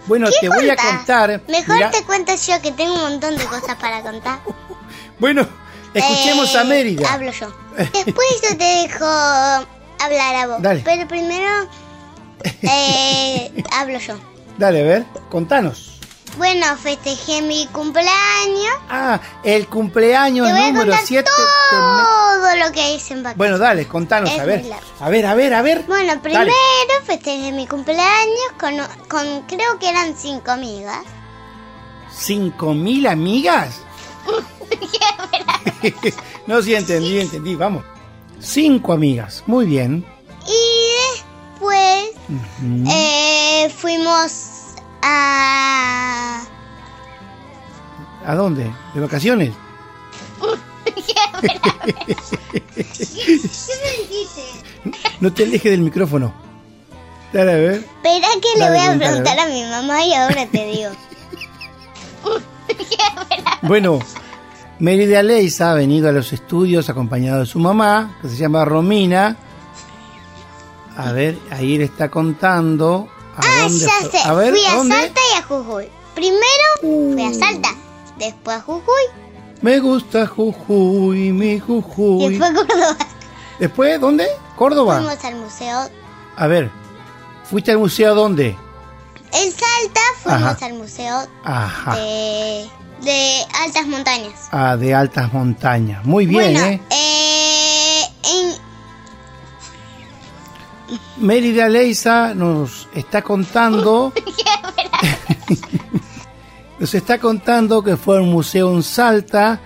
bueno, 0.08 0.28
¿Qué 0.28 0.38
te 0.42 0.50
voy 0.50 0.70
a 0.70 0.76
contar. 0.76 1.42
Mejor 1.48 1.76
Mirá, 1.76 1.92
te 1.92 2.04
cuento 2.04 2.34
yo 2.36 2.62
que 2.62 2.72
tengo 2.72 2.94
un 2.96 3.02
montón 3.02 3.38
de 3.38 3.46
cosas 3.46 3.76
para 3.76 4.02
contar. 4.02 4.40
Bueno, 5.20 5.46
escuchemos 5.94 6.56
Eh, 6.56 6.58
a 6.60 6.64
Mérida. 6.64 7.14
Hablo 7.14 7.32
yo. 7.32 7.54
Después 7.78 8.28
yo 8.42 8.58
te 8.58 8.64
dejo 8.64 9.06
hablar 9.06 10.36
a 10.36 10.48
vos. 10.48 10.62
Dale. 10.62 10.82
Pero 10.86 11.08
primero 11.10 11.68
eh, 12.62 13.64
hablo 13.74 14.00
yo. 14.00 14.16
Dale, 14.58 14.80
a 14.80 14.84
ver, 14.84 15.06
contanos. 15.30 15.99
Bueno, 16.40 16.66
festejé 16.78 17.42
mi 17.42 17.68
cumpleaños. 17.68 18.74
Ah, 18.90 19.20
el 19.44 19.68
cumpleaños 19.68 20.48
Te 20.48 20.54
voy 20.54 20.62
a 20.62 20.68
número 20.68 20.86
contar 20.86 21.06
7. 21.06 21.30
todo 21.30 22.56
lo 22.56 22.72
que 22.72 22.94
hice 22.94 23.14
en 23.14 23.24
vacaciones. 23.24 23.38
Bueno, 23.38 23.58
dale, 23.58 23.86
contanos, 23.90 24.32
Es 24.32 24.40
a 24.40 24.46
ver. 24.46 24.66
A 25.02 25.10
ver, 25.10 25.26
a 25.26 25.36
ver, 25.36 25.54
a 25.54 25.62
ver. 25.62 25.84
Bueno, 25.86 26.08
Dale. 26.08 26.22
primero 26.22 26.52
festejé 27.06 27.52
mi 27.52 27.68
cumpleaños 27.68 28.54
con, 28.58 28.78
con 29.10 29.42
creo 29.48 29.78
que 29.80 29.90
eran 29.90 30.16
cinco 30.16 30.52
amigas. 30.52 31.02
¿Cinco 32.10 32.74
mil 32.74 33.06
amigas? 33.08 33.82
no, 36.48 36.62
sí, 36.62 36.74
entendí, 36.74 37.20
entendí, 37.20 37.56
vamos. 37.56 37.84
Cinco 38.40 38.94
amigas, 38.94 39.44
muy 39.46 39.66
bien. 39.66 40.06
Y 40.48 41.14
después 41.14 42.12
eh, 42.90 43.70
fuimos 43.78 44.32
a... 45.02 46.42
¿A 48.26 48.36
dónde? 48.36 48.72
¿De 48.94 49.02
vacaciones? 49.02 49.54
¿Qué 51.42 51.50
me 53.84 53.92
dijiste? 54.04 54.44
No 55.20 55.34
te 55.34 55.44
alejes 55.44 55.72
del 55.72 55.82
micrófono. 55.82 56.34
Dale, 57.34 57.52
a 57.52 57.56
ver. 57.56 57.74
Espera 57.74 58.28
que 58.42 58.60
le 58.60 58.70
voy 58.70 58.80
a 58.80 58.98
preguntar 58.98 59.40
a 59.40 59.46
mi 59.48 59.64
mamá 59.64 60.04
y 60.04 60.14
ahora 60.14 60.46
te 60.48 60.66
digo. 60.66 60.90
Bueno, 63.62 64.00
Mérida 64.80 65.22
Leiza 65.22 65.72
ha 65.72 65.74
venido 65.74 66.08
a 66.08 66.14
los 66.14 66.32
estudios 66.32 66.90
acompañado 66.90 67.42
de 67.42 67.46
su 67.46 67.60
mamá, 67.60 68.18
que 68.22 68.30
se 68.30 68.38
llama 68.38 68.64
Romina. 68.64 69.36
A 70.96 71.12
ver, 71.12 71.38
ahí 71.52 71.78
le 71.78 71.84
está 71.84 72.10
contando. 72.10 73.10
¿A 73.40 73.44
Ah, 73.46 73.68
ya 73.70 74.10
sé. 74.12 74.18
A 74.26 74.34
ver, 74.34 74.54
fui 74.54 74.66
¿a 74.66 74.76
dónde? 74.76 74.96
Salta 74.96 75.22
y 75.34 75.38
a 75.38 75.44
Jujuy. 75.44 75.90
Primero 76.16 77.14
fui 77.14 77.24
a 77.26 77.34
Salta, 77.34 77.70
después 78.18 78.58
a 78.58 78.62
Jujuy 78.62 79.04
Me 79.62 79.80
gusta 79.80 80.26
Jujuy, 80.28 81.32
mi 81.32 81.54
y 81.54 81.60
Jujuy. 81.60 82.38
después 82.38 82.52
a 82.52 82.54
Córdoba. 82.54 82.98
Después, 83.60 84.00
¿dónde? 84.02 84.28
Córdoba. 84.56 84.98
Fuimos 84.98 85.24
al 85.26 85.36
museo. 85.36 85.90
A 86.38 86.48
ver, 86.48 86.72
¿fuiste 87.50 87.72
al 87.72 87.78
museo 87.80 88.16
dónde? 88.16 88.56
En 89.34 89.52
Salta 89.52 90.02
fuimos 90.24 90.42
Ajá. 90.44 90.66
al 90.66 90.74
museo 90.74 91.28
Ajá. 91.44 91.96
de, 91.96 92.70
de 93.02 93.46
altas 93.62 93.86
montañas. 93.88 94.48
Ah, 94.52 94.76
de 94.78 94.94
altas 94.96 95.32
montañas. 95.34 96.04
Muy 96.06 96.26
bien, 96.26 96.54
bueno, 96.54 96.66
¿eh? 96.68 96.82
eh, 96.90 97.29
Mérida 101.18 101.68
Leiza 101.70 102.34
nos 102.34 102.88
está 102.94 103.22
contando. 103.22 104.14
nos 106.80 106.94
está 106.94 107.20
contando 107.20 107.84
que 107.84 107.98
fue 107.98 108.18
a 108.18 108.22
un 108.22 108.30
museo 108.32 108.74
en 108.74 108.84
Salta 108.84 109.60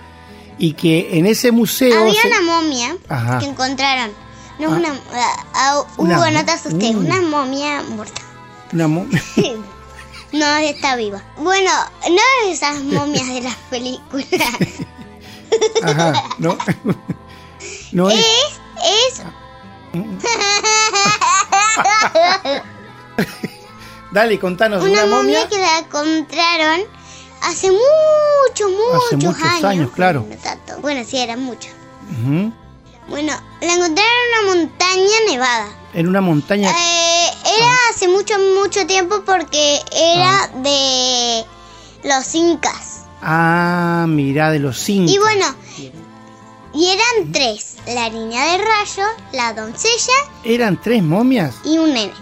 y 0.58 0.72
que 0.74 1.18
en 1.18 1.26
ese 1.26 1.52
museo. 1.52 2.02
había 2.02 2.20
se- 2.20 2.28
una 2.28 2.40
momia 2.42 2.96
Ajá. 3.08 3.38
que 3.38 3.46
encontraron. 3.46 4.10
No, 4.58 4.68
Ah. 4.72 4.76
una, 4.76 4.88
ah, 5.12 5.46
ah, 5.54 5.82
Una 5.96 6.16
Hugo, 6.18 6.24
mo- 6.26 6.30
no 6.30 6.44
te 6.44 6.52
asustes, 6.52 6.94
uh. 6.94 6.98
una 6.98 7.20
momia 7.22 7.82
muerta. 7.88 8.22
una 8.72 8.88
mo- 8.88 9.06
No, 10.32 10.46
está 10.56 10.96
viva. 10.96 11.22
Bueno, 11.38 11.70
no 12.10 12.50
esas 12.50 12.82
momias 12.82 13.26
de 13.28 13.40
las 13.42 13.54
películas. 13.70 14.26
Ajá, 15.84 16.12
no. 16.38 16.56
no 17.92 18.10
es. 18.10 18.18
Es, 18.18 19.22
Dale, 24.12 24.38
contanos 24.38 24.82
una, 24.82 25.04
una 25.04 25.06
momia 25.06 25.40
momia. 25.40 25.48
que 25.48 25.58
la 25.58 25.82
compraron 25.90 26.80
hace 27.42 27.70
muchos, 27.70 28.70
muchos, 28.70 29.04
Hace 29.06 29.16
muchos 29.16 29.64
años, 29.64 29.90
claro. 29.92 30.26
No. 30.68 30.78
Bueno, 30.80 31.04
sí, 31.06 31.18
eran 31.18 31.40
muchos. 31.40 31.72
Ujú. 32.10 32.52
Bueno, 33.08 33.32
la 33.60 33.72
encontraron 33.72 33.98
en 33.98 34.28
una 34.28 34.42
montaña 34.54 35.16
nevada. 35.28 35.68
En 35.92 36.08
una 36.08 36.20
montaña. 36.20 36.70
Eh, 36.70 37.30
era 37.58 37.74
hace 37.90 38.08
mucho, 38.08 38.34
mucho 38.60 38.86
tiempo 38.86 39.22
porque 39.26 39.80
era 39.92 40.48
de 40.62 41.44
los 42.04 42.34
incas. 42.34 43.02
Ah, 43.20 44.06
mirá, 44.08 44.50
de 44.50 44.58
los 44.58 44.78
cinco. 44.78 45.10
Y 45.10 45.18
bueno, 45.18 45.46
y 46.74 46.86
eran 46.88 47.32
tres. 47.32 47.76
La 47.86 48.08
niña 48.10 48.44
de 48.44 48.58
rayo, 48.58 49.04
la 49.32 49.52
doncella 49.52 50.12
¿Eran 50.44 50.80
tres 50.80 51.02
momias? 51.02 51.54
y 51.64 51.78
un 51.78 51.92
nene. 51.94 52.12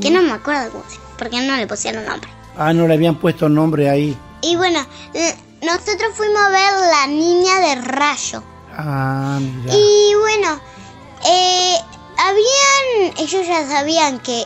Que 0.00 0.10
no 0.10 0.20
me 0.22 0.32
acuerdo 0.32 0.70
cómo 0.70 0.84
se 0.88 0.98
porque 1.18 1.40
no 1.40 1.56
le 1.56 1.66
pusieron 1.66 2.04
nombre. 2.04 2.30
Ah, 2.56 2.72
no 2.72 2.86
le 2.86 2.94
habían 2.94 3.16
puesto 3.16 3.48
nombre 3.48 3.88
ahí. 3.90 4.16
Y 4.42 4.54
bueno, 4.56 4.86
nosotros 5.62 6.12
fuimos 6.14 6.38
a 6.40 6.48
ver 6.50 6.72
la 6.90 7.06
niña 7.08 7.58
de 7.60 7.74
rayo. 7.76 8.42
Ah, 8.76 9.38
mirá. 9.40 9.74
Y 9.74 10.14
bueno, 10.20 10.60
eh, 11.26 11.76
habían, 12.18 13.14
ellos 13.18 13.46
ya 13.46 13.66
sabían 13.66 14.20
que 14.20 14.44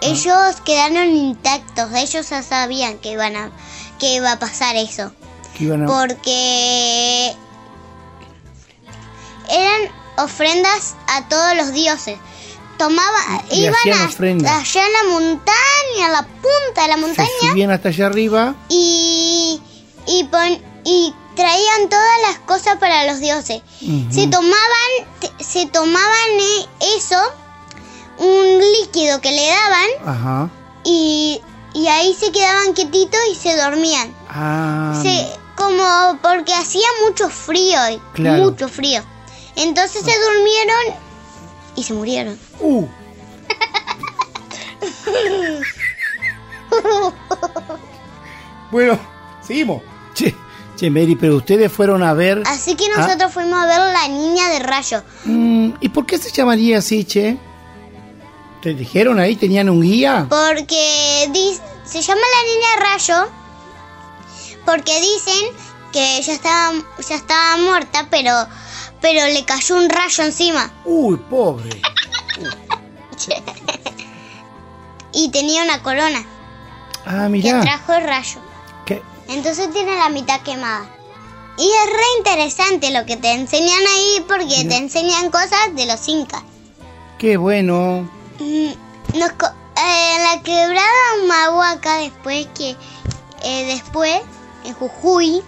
ellos 0.00 0.60
quedaron 0.64 1.08
intactos, 1.14 1.92
ellos 1.94 2.30
ya 2.30 2.42
sabían 2.42 2.98
que 2.98 3.12
iban 3.12 3.36
a, 3.36 3.50
que 3.98 4.14
iba 4.14 4.32
a 4.32 4.38
pasar 4.38 4.76
eso, 4.76 5.12
Que 5.56 5.64
iban 5.64 5.82
a- 5.82 5.86
porque 5.86 7.34
eran 9.52 9.82
ofrendas 10.18 10.94
a 11.08 11.28
todos 11.28 11.54
los 11.56 11.72
dioses. 11.72 12.18
Tomaban, 12.78 13.42
Y 13.50 13.64
iban 13.66 13.74
a- 13.74 14.04
allá 14.04 14.26
en 14.86 14.92
la 14.92 15.12
montaña, 15.12 16.06
a 16.06 16.10
la 16.10 16.22
punta 16.26 16.82
de 16.82 16.88
la 16.88 16.94
Se 16.94 17.00
montaña, 17.00 17.28
subían 17.40 17.70
hasta 17.70 17.88
allá 17.90 18.06
arriba. 18.06 18.54
y, 18.68 19.60
y, 20.06 20.24
pon- 20.24 20.62
y 20.84 21.14
traían 21.36 21.88
todas 21.88 22.18
las 22.28 22.38
cosas 22.40 22.76
para 22.78 23.04
los 23.06 23.20
dioses. 23.20 23.62
Se 24.10 24.26
tomaban, 24.26 24.90
se 25.38 25.66
tomaban 25.66 26.30
eh, 26.40 26.66
eso, 26.96 27.16
un 28.18 28.58
líquido 28.80 29.20
que 29.20 29.30
le 29.32 29.46
daban, 29.46 29.88
Ajá. 30.16 30.50
y, 30.84 31.40
y 31.74 31.86
ahí 31.88 32.14
se 32.18 32.32
quedaban 32.32 32.72
quietitos 32.74 33.20
y 33.30 33.34
se 33.36 33.56
dormían. 33.56 34.14
Ah, 34.28 34.98
Se, 35.02 35.26
como 35.56 36.18
porque 36.22 36.52
hacía 36.54 36.86
mucho 37.06 37.28
frío, 37.30 37.78
y 37.90 38.00
Claro. 38.14 38.42
mucho 38.44 38.68
frío. 38.68 39.02
Entonces 39.56 40.02
se 40.04 40.12
durmieron 40.18 40.98
y 41.76 41.82
se 41.82 41.92
murieron. 41.94 42.38
uh, 42.60 42.86
bueno, 48.70 48.98
seguimos. 49.46 49.82
Che, 50.14 50.34
che, 50.76 50.90
Mary, 50.90 51.16
pero 51.16 51.36
ustedes 51.36 51.70
fueron 51.72 52.02
a 52.02 52.12
ver. 52.14 52.42
Así 52.46 52.74
que 52.74 52.86
Ah. 52.96 53.00
nosotros 53.00 53.32
fuimos 53.32 53.58
a 53.62 53.66
ver 53.66 53.78
la 53.92 54.08
niña 54.08 54.48
de 54.48 54.58
rayo. 54.60 55.02
Mm, 55.24 55.72
¿Y 55.80 55.88
por 55.90 56.06
qué 56.06 56.18
se 56.18 56.30
llamaría 56.30 56.78
así, 56.78 57.04
che? 57.04 57.38
¿Te 58.62 58.74
dijeron 58.74 59.18
ahí? 59.18 59.36
¿Tenían 59.36 59.68
un 59.68 59.80
guía? 59.82 60.26
Porque 60.28 61.28
se 61.84 62.00
llama 62.00 62.20
la 62.20 62.52
niña 62.52 62.68
de 62.76 62.90
rayo 62.92 63.30
porque 64.64 64.92
dicen 65.00 65.50
que 65.92 66.22
ya 66.22 66.32
estaba, 66.32 66.72
ya 67.08 67.16
estaba 67.16 67.56
muerta, 67.56 68.06
pero, 68.10 68.32
pero 69.02 69.26
le 69.26 69.44
cayó 69.44 69.76
un 69.76 69.90
rayo 69.90 70.24
encima 70.24 70.72
Uy, 70.86 71.16
pobre. 71.28 71.68
y 75.12 75.28
tenía 75.30 75.62
una 75.62 75.82
corona 75.82 76.24
Ah, 77.04 77.24
que 77.24 77.28
mirá. 77.30 77.60
trajo 77.60 77.94
el 77.94 78.04
rayo. 78.04 78.40
¿Qué? 78.86 79.02
Entonces 79.28 79.70
tiene 79.72 79.96
la 79.96 80.08
mitad 80.08 80.40
quemada. 80.42 80.86
Y 81.58 81.68
es 81.68 81.92
re 81.92 82.04
interesante 82.18 82.90
lo 82.92 83.04
que 83.04 83.16
te 83.16 83.32
enseñan 83.32 83.80
ahí 83.92 84.24
porque 84.28 84.64
te 84.68 84.76
enseñan 84.76 85.30
cosas 85.30 85.74
de 85.74 85.86
los 85.86 86.06
incas. 86.08 86.42
Qué 87.18 87.36
bueno. 87.36 88.08
Mm, 88.38 88.72
Nos 89.18 89.32
co- 89.32 89.46
eh, 89.76 90.16
en 90.16 90.22
la 90.22 90.42
quebrada 90.42 91.22
Humahuaca, 91.22 91.98
después 91.98 92.46
que 92.56 92.76
eh, 93.42 93.64
después 93.66 94.20
en 94.64 94.74
Jujuy 94.74 95.42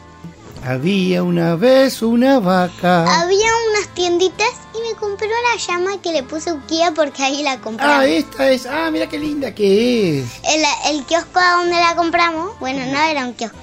Había 0.66 1.22
una 1.22 1.56
vez 1.56 2.00
una 2.02 2.40
vaca. 2.40 3.20
había 3.20 3.50
unas 3.70 3.88
tienditas 3.94 4.48
y 4.74 4.80
me 4.88 4.94
compré 4.98 5.28
una 5.28 5.56
llama 5.56 6.00
que 6.00 6.10
le 6.12 6.22
puse 6.22 6.52
Ukia 6.52 6.92
porque 6.92 7.22
ahí 7.22 7.42
la 7.42 7.60
compré. 7.60 7.86
Ah, 7.86 8.06
esta 8.06 8.48
es. 8.50 8.64
Ah, 8.66 8.88
mira 8.90 9.06
qué 9.08 9.18
linda 9.18 9.54
que 9.54 10.20
es. 10.20 10.26
el, 10.44 10.62
el 10.96 11.04
kiosco 11.04 11.38
a 11.38 11.56
donde 11.58 11.76
la 11.76 11.94
compramos, 11.96 12.58
bueno, 12.60 12.84
no 12.90 12.98
era 12.98 13.26
un 13.26 13.34
kiosco. 13.34 13.58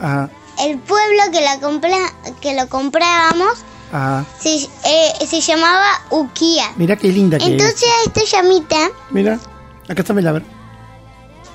Ajá, 0.00 0.30
El 0.60 0.78
pueblo 0.78 1.22
que 1.32 1.40
la 1.42 1.60
compré, 1.60 1.92
que 2.40 2.54
lo 2.54 2.66
comprábamos 2.68 3.58
ajá. 3.92 4.24
se, 4.40 4.54
eh, 4.84 5.12
se 5.28 5.40
llamaba 5.42 5.86
Ukia. 6.10 6.72
Mira 6.76 6.96
qué 6.96 7.08
linda 7.08 7.36
que 7.36 7.44
Entonces 7.44 7.82
es. 7.82 8.06
esta 8.06 8.24
llamita, 8.38 8.88
Mira, 9.10 9.38
acá 9.88 10.00
está 10.00 10.14
la 10.14 10.32
ver. 10.32 10.44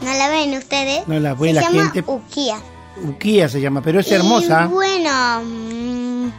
no 0.02 0.14
la 0.14 0.30
ven 0.30 0.54
ustedes, 0.56 1.08
No 1.08 1.20
la 1.20 1.34
ve 1.34 1.48
se 1.48 1.54
la 1.54 1.62
llama 1.62 1.84
gente. 1.92 2.04
Ukia. 2.12 2.58
Uquía 3.02 3.50
se 3.50 3.60
llama, 3.62 3.82
pero 3.82 4.00
es 4.00 4.08
Y 4.10 4.14
hermosa. 4.14 4.68
bueno, 4.68 5.42
mm, 5.44 6.32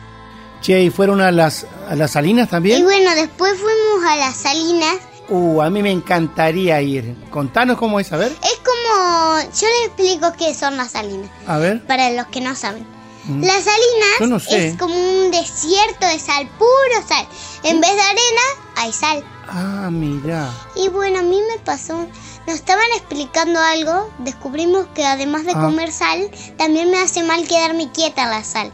Che, 0.60 0.82
¿y 0.84 0.90
fueron 0.90 1.20
a 1.20 1.30
las, 1.30 1.66
a 1.88 1.94
las 1.94 2.12
salinas 2.12 2.48
y 2.48 2.50
también? 2.50 2.84
bueno, 2.84 3.14
después 3.14 3.52
fuimos 3.54 4.08
a 4.10 4.16
las 4.16 4.34
salinas. 4.36 4.96
Uh, 5.28 5.60
a 5.62 5.70
mí 5.70 5.82
me 5.82 5.90
encantaría 5.90 6.80
ir. 6.82 7.14
Contanos 7.30 7.76
cómo 7.78 7.98
es, 8.00 8.12
a 8.12 8.16
ver. 8.16 8.30
Es 8.42 8.60
como, 8.64 9.40
yo 9.40 9.66
les 9.68 9.86
explico 9.86 10.32
qué 10.38 10.54
son 10.54 10.76
las 10.76 10.92
salinas, 10.92 11.30
A 11.46 11.58
ver. 11.58 11.84
para 11.86 12.10
los 12.10 12.26
que 12.28 12.40
no 12.40 12.54
saben. 12.54 12.86
Mm. 13.24 13.42
Las 13.42 13.64
salinas 13.64 14.28
no 14.28 14.38
sé. 14.38 14.68
es 14.68 14.76
como 14.76 14.94
un 14.94 15.30
desierto 15.30 16.06
de 16.06 16.18
sal, 16.18 16.46
puro 16.58 17.08
sal. 17.08 17.26
En 17.62 17.80
vez 17.80 17.94
de 17.94 18.00
arena, 18.02 18.63
hay 18.76 18.92
sal. 18.92 19.24
Ah, 19.48 19.88
mira. 19.90 20.50
Y 20.76 20.88
bueno, 20.88 21.20
a 21.20 21.22
mí 21.22 21.38
me 21.52 21.58
pasó, 21.60 22.06
nos 22.46 22.56
estaban 22.56 22.84
explicando 22.96 23.58
algo, 23.60 24.10
descubrimos 24.18 24.86
que 24.94 25.04
además 25.06 25.44
de 25.44 25.52
Ah. 25.52 25.60
comer 25.60 25.92
sal, 25.92 26.30
también 26.56 26.90
me 26.90 26.98
hace 26.98 27.22
mal 27.22 27.46
quedarme 27.46 27.90
quieta 27.92 28.26
la 28.28 28.42
sal. 28.44 28.72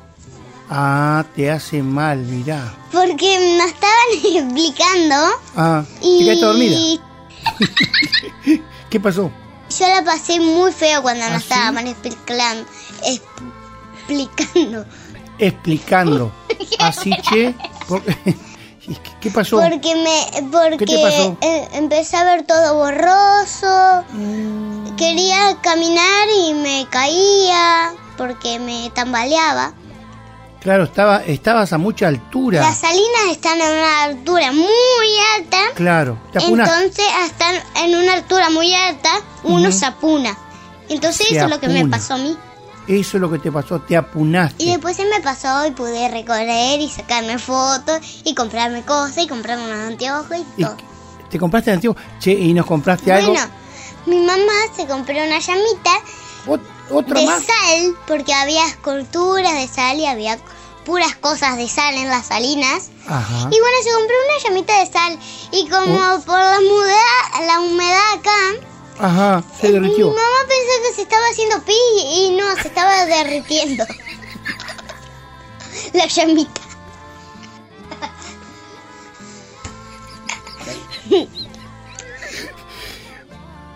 Ah, 0.69 1.25
te 1.35 1.51
hace 1.51 1.83
mal, 1.83 2.19
mirá. 2.19 2.73
Porque 2.93 3.57
nos 3.59 3.67
estaban 3.67 4.13
explicando 4.55 5.17
Ah, 5.57 5.85
y 6.01 6.19
¿te 6.21 6.25
quedaste 6.25 6.45
dormida? 6.47 6.77
¿Qué 8.91 9.01
pasó? 9.01 9.31
yo 9.79 9.87
la 9.87 10.03
pasé 10.05 10.41
muy 10.41 10.73
feo 10.73 11.01
cuando 11.03 11.25
¿Ah, 11.25 11.31
nos 11.31 11.43
sí? 11.45 11.49
estaban 11.53 11.87
explicando. 11.87 12.65
Explicando. 13.05 14.85
Explicando. 15.39 16.33
Así, 16.81 17.11
che. 17.29 17.55
¿por- 17.89 18.03
¿Y 18.91 18.95
¿Qué 18.97 19.11
qué 19.21 19.31
pasó? 19.31 19.61
Porque 19.61 19.95
me 19.95 20.43
porque 20.51 20.79
¿Qué 20.79 20.87
te 20.87 20.99
pasó? 21.01 21.37
eh, 21.43 21.69
empecé 21.75 22.17
a 22.17 22.25
ver 22.25 22.43
todo 22.43 22.75
borroso. 22.75 24.05
Mm. 24.13 24.97
Quería 24.97 25.57
caminar 25.63 26.29
y 26.45 26.55
me 26.55 26.87
caía 26.91 27.93
porque 28.19 28.59
me 28.59 28.91
tambaleaba. 28.91 29.75
Claro, 30.61 30.85
estaba, 30.85 31.23
estabas 31.25 31.73
a 31.73 31.79
mucha 31.79 32.09
altura. 32.09 32.61
Las 32.61 32.79
salinas 32.79 33.31
están 33.31 33.61
en 33.61 33.71
una 33.71 34.03
altura 34.03 34.53
muy 34.53 34.67
alta. 35.37 35.59
Claro. 35.75 36.19
Entonces, 36.35 37.07
están 37.27 37.55
en 37.77 37.95
una 37.97 38.15
altura 38.15 38.51
muy 38.51 38.75
alta, 38.75 39.09
uno 39.45 39.69
Ujú. 39.69 39.73
se 39.79 39.87
apuna. 39.87 40.37
Entonces, 40.89 41.29
Se 41.29 41.37
eso 41.37 41.45
es 41.45 41.51
lo 41.51 41.61
que 41.61 41.69
me 41.69 41.87
pasó 41.87 42.15
a 42.15 42.19
mí. 42.19 42.37
Eso 42.99 43.17
es 43.17 43.21
lo 43.21 43.31
que 43.31 43.39
te 43.39 43.53
pasó, 43.53 43.81
te 43.81 43.97
apunaste. 43.97 44.63
Y 44.65 44.71
después 44.71 44.97
se 44.97 45.05
me 45.05 45.21
pasó 45.21 45.65
y 45.67 45.71
pude 45.71 46.09
recorrer 46.09 46.81
y 46.81 46.89
sacarme 46.89 47.39
fotos 47.39 48.01
y 48.25 48.35
comprarme 48.35 48.83
cosas 48.85 49.19
y 49.19 49.29
comprarme 49.29 49.65
unos 49.65 49.89
anteojos 49.89 50.37
y 50.57 50.63
¿Y 50.63 50.65
todo. 50.65 50.77
¿Te 51.31 51.39
compraste 51.39 51.71
antiguo? 51.71 51.95
Che, 52.19 52.33
¿y 52.33 52.53
nos 52.53 52.67
compraste 52.67 53.13
algo? 53.13 53.33
Bueno, 53.33 53.47
mi 54.07 54.19
mamá 54.19 54.53
se 54.75 54.87
compró 54.87 55.15
una 55.15 55.39
llamita 55.39 55.91
Ot- 56.47 56.61
¿Otra 56.91 57.21
de 57.21 57.27
más? 57.27 57.45
sal 57.45 57.95
porque 58.09 58.35
había 58.35 58.67
esculturas 58.67 59.55
de 59.55 59.69
sal 59.69 59.99
y 59.99 60.07
había 60.07 60.37
puras 60.85 61.15
cosas 61.15 61.57
de 61.59 61.69
sal 61.69 61.95
en 61.95 62.09
las 62.09 62.27
salinas. 62.27 62.91
Ajá. 63.07 63.39
Y 63.53 63.61
bueno, 63.61 63.77
se 63.85 63.91
compró 63.93 64.17
una 64.27 64.49
llamita 64.49 64.79
de 64.81 64.91
sal 64.91 65.19
y 65.53 65.69
como 65.69 65.95
Oh. 65.95 66.21
por 66.23 66.39
la 66.41 66.59
humedad, 66.59 67.47
la 67.47 67.61
humedad 67.61 68.13
acá, 68.19 68.67
Ajá, 69.03 69.43
se 69.61 69.69
mi 69.69 69.73
derritió. 69.75 70.09
mamá 70.09 70.21
pensó 70.49 70.89
que 70.89 70.95
se 70.95 71.03
estaba 71.03 71.25
haciendo 71.31 71.63
pi 71.65 71.73
y 71.73 72.37
no, 72.37 72.55
se 72.57 72.69
estaba 72.69 73.07
derritiendo. 73.07 73.85
la 75.95 76.07
llamita. 76.07 76.61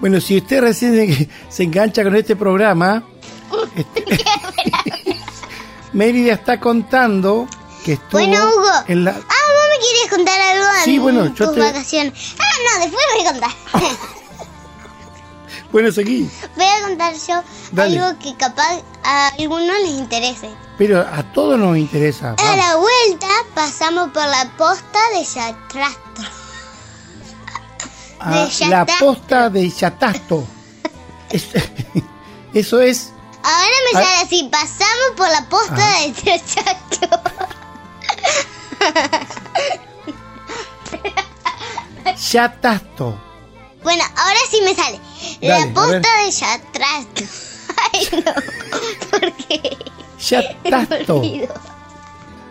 Bueno, 0.00 0.20
si 0.20 0.36
usted 0.38 0.60
recién 0.60 1.28
se- 1.48 1.62
engancha 1.62 2.02
con 2.02 2.14
este 2.16 2.36
programa, 2.36 3.04
este- 3.76 4.04
Mérida 5.92 6.34
está 6.34 6.58
contando 6.58 7.46
que 7.84 7.92
estuvo 7.94 8.10
Bueno, 8.20 8.36
Hugo. 8.48 8.70
en 8.88 9.04
la... 9.04 9.12
Ah, 9.12 9.14
vos 9.16 9.64
me 9.70 9.86
querías 9.86 10.10
contar 10.10 10.40
algo 10.40 10.64
Sí, 10.84 10.96
en 10.96 11.02
bueno, 11.02 11.34
yo 11.34 11.50
te- 11.52 11.60
vacaciones. 11.60 12.34
Ah, 12.38 12.44
no, 12.78 12.84
después 12.84 13.04
voy 13.14 13.26
a 13.26 13.30
contar. 13.30 13.50
Seguí. 15.92 16.30
voy 16.56 16.64
a 16.66 16.82
contar 16.86 17.14
yo 17.14 17.42
Dale. 17.72 17.98
algo 18.00 18.18
que 18.20 18.36
capaz 18.36 18.80
a 19.02 19.28
algunos 19.38 19.76
les 19.82 19.90
interese. 19.90 20.48
Pero 20.78 21.00
a 21.00 21.22
todos 21.32 21.58
nos 21.58 21.76
interesa. 21.76 22.34
A 22.38 22.56
la 22.56 22.76
vuelta 22.76 23.26
pasamos 23.54 24.10
por 24.10 24.24
la 24.26 24.50
posta 24.56 24.98
de 25.14 25.24
Yatrastro. 25.24 26.24
A 28.20 28.30
de 28.30 28.36
la 28.40 28.48
Yatasto. 28.48 29.04
posta 29.06 29.50
de 29.50 29.68
Yatasto. 29.70 30.44
Es- 31.30 31.48
eso 32.54 32.80
es... 32.80 33.10
Ahora 33.42 33.76
me 33.92 33.98
Ah. 33.98 34.02
sale 34.04 34.22
así, 34.24 34.48
pasamos 34.50 35.10
por 35.16 35.28
la 35.28 35.48
posta 35.48 35.74
Ah. 35.76 36.00
de 36.00 36.12
Yatrastro. 36.12 37.20
Yatasto. 42.32 43.20
Bueno, 43.84 44.02
ahora 44.16 44.38
sí 44.50 44.60
me 44.62 44.74
sale. 44.74 44.98
Dale, 45.40 45.66
la 45.66 45.74
posta 45.74 46.08
de 46.24 46.30
Yatrastro. 46.30 47.26
Ay, 47.92 48.08
no. 48.24 48.32
¿Por 49.10 49.32
qué? 49.34 49.76
Olvido. 51.12 51.54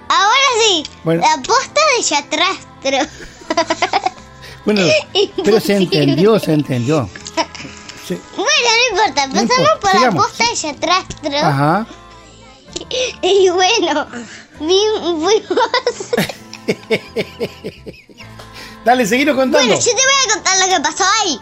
Ahora 0.10 0.48
sí, 0.62 0.84
Bueno. 1.04 1.22
la 1.22 1.42
posta 1.42 1.82
de 1.98 2.04
Yatrastro. 2.04 3.00
Bueno, 4.66 4.82
pero 5.44 5.60
se 5.60 5.76
entendió, 5.76 6.40
se 6.40 6.54
entendió. 6.54 7.10
Bueno, 8.08 8.20
no 8.38 8.90
importa, 8.92 9.28
No 9.28 9.34
pasamos 9.34 9.52
importa, 9.52 9.80
por 9.82 9.92
sigamos, 9.92 10.16
la 10.16 10.22
posta 10.22 10.50
de 10.50 10.56
Yatrastro. 10.56 11.38
Ajá. 11.38 11.88
Y 13.22 13.50
bueno, 13.50 14.08
fuimos. 14.58 15.44
Dale, 18.86 19.06
seguimos 19.06 19.36
contando. 19.36 19.60
Bueno, 19.68 19.76
yo 19.82 19.92
te 19.92 20.02
voy 20.02 20.14
a 20.30 20.34
contar 20.34 20.58
lo 20.60 20.66
que 20.76 20.82
pasó 20.82 21.04
ahí. 21.24 21.40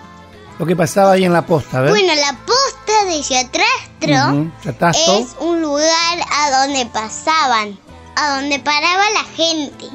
Lo 0.59 0.65
que 0.65 0.75
pasaba 0.75 1.13
ahí 1.13 1.25
en 1.25 1.33
la 1.33 1.43
posta, 1.45 1.79
a 1.79 1.81
ver. 1.81 1.89
Bueno, 1.91 2.13
la 2.13 2.37
posta 2.45 3.05
de 3.05 3.21
Yatrastro 3.21 4.37
Ujú, 4.37 4.51
Yatasto. 4.63 5.17
es 5.19 5.27
un 5.39 5.61
lugar 5.61 6.19
a 6.31 6.61
donde 6.61 6.85
pasaban, 6.85 7.79
a 8.15 8.35
donde 8.35 8.59
paraba 8.59 9.03
la 9.11 9.23
gente. 9.35 9.85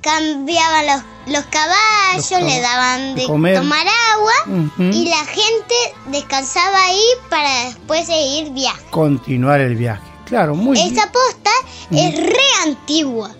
Cambiaban 0.00 0.86
los, 0.86 1.02
los 1.26 1.44
caballos, 1.46 2.30
Los 2.30 2.30
cab- 2.30 2.44
le 2.46 2.60
daban 2.60 3.14
de 3.16 3.26
comer. 3.26 3.56
tomar 3.58 3.84
agua 4.14 4.32
y 4.78 5.08
la 5.08 5.24
gente 5.24 5.74
descansaba 6.06 6.84
ahí 6.84 7.02
para 7.28 7.64
después 7.64 8.06
seguir 8.06 8.50
viaje. 8.52 8.84
Continuar 8.90 9.60
el 9.60 9.74
viaje. 9.74 10.02
Claro, 10.24 10.54
muy 10.54 10.74
bien. 10.80 10.96
Esa 10.96 11.10
posta 11.10 11.50
es 11.90 12.16
re 12.16 12.46
antigua. 12.64 13.30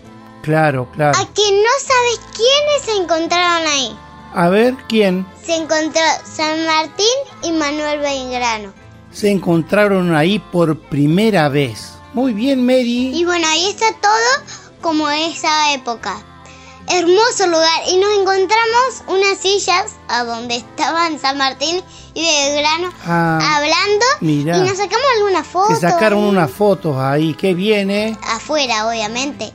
Claro, 0.42 0.88
claro. 0.92 1.18
A 1.18 1.26
que 1.32 1.42
no 1.52 1.70
sabes 1.86 2.20
quiénes 2.34 2.82
se 2.84 2.96
encontraron 3.02 3.66
ahí. 3.66 3.98
A 4.34 4.48
ver, 4.48 4.74
¿quién? 4.88 5.26
Se 5.44 5.56
encontró 5.56 6.00
San 6.24 6.64
Martín 6.66 7.06
y 7.42 7.52
Manuel 7.52 8.00
Belgrano. 8.00 8.72
Se 9.10 9.30
encontraron 9.30 10.14
ahí 10.14 10.38
por 10.38 10.78
primera 10.78 11.48
vez. 11.48 11.92
Muy 12.12 12.32
bien, 12.34 12.64
Mary. 12.64 13.10
Y 13.14 13.24
bueno, 13.24 13.46
ahí 13.48 13.68
está 13.68 13.86
todo 14.00 14.44
como 14.82 15.08
esa 15.08 15.72
época. 15.72 16.14
Hermoso 16.90 17.46
lugar. 17.46 17.82
Y 17.90 17.96
nos 17.98 18.10
encontramos 18.18 19.02
unas 19.08 19.38
sillas 19.38 19.92
a 20.08 20.24
donde 20.24 20.56
estaban 20.56 21.18
San 21.18 21.36
Martín 21.36 21.82
y 22.14 22.22
Belgrano 22.24 22.90
Ah, 23.06 23.38
hablando. 23.56 24.06
mirá. 24.20 24.56
Y 24.56 24.60
nos 24.60 24.78
sacamos 24.78 25.04
algunas 25.16 25.46
Se 25.46 25.52
fotos. 25.52 25.80
sacaron 25.80 26.24
unas 26.24 26.50
fotos 26.50 26.96
ahí. 26.98 27.34
¿Qué 27.34 27.52
viene? 27.54 28.16
Afuera, 28.26 28.88
obviamente. 28.88 29.52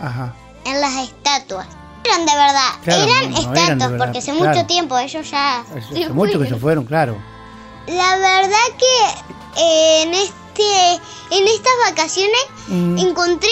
Ajá. 0.00 0.34
En 0.64 0.80
las 0.80 0.94
estatuas. 0.96 1.66
Eran 2.04 2.26
de 2.26 2.32
verdad. 2.32 2.70
Claro, 2.84 3.02
eran 3.02 3.24
no, 3.24 3.30
no, 3.30 3.36
estatuas 3.36 3.66
eran 3.66 3.78
de 3.78 3.86
verdad, 3.88 4.06
porque 4.06 4.18
hace 4.18 4.32
claro. 4.32 4.54
mucho 4.54 4.66
tiempo 4.66 4.98
ellos 4.98 5.30
ya... 5.30 5.60
Hace 5.60 6.08
mucho 6.10 6.38
que 6.38 6.44
se 6.46 6.56
fueron. 6.56 6.60
fueron, 6.60 6.84
claro. 6.84 7.16
La 7.86 8.16
verdad 8.16 8.66
que 8.78 9.62
eh, 9.62 10.02
en 10.02 10.14
este 10.14 10.34
en 11.30 11.46
estas 11.46 11.72
vacaciones 11.88 12.40
Mm. 12.68 12.98
encontré 12.98 13.48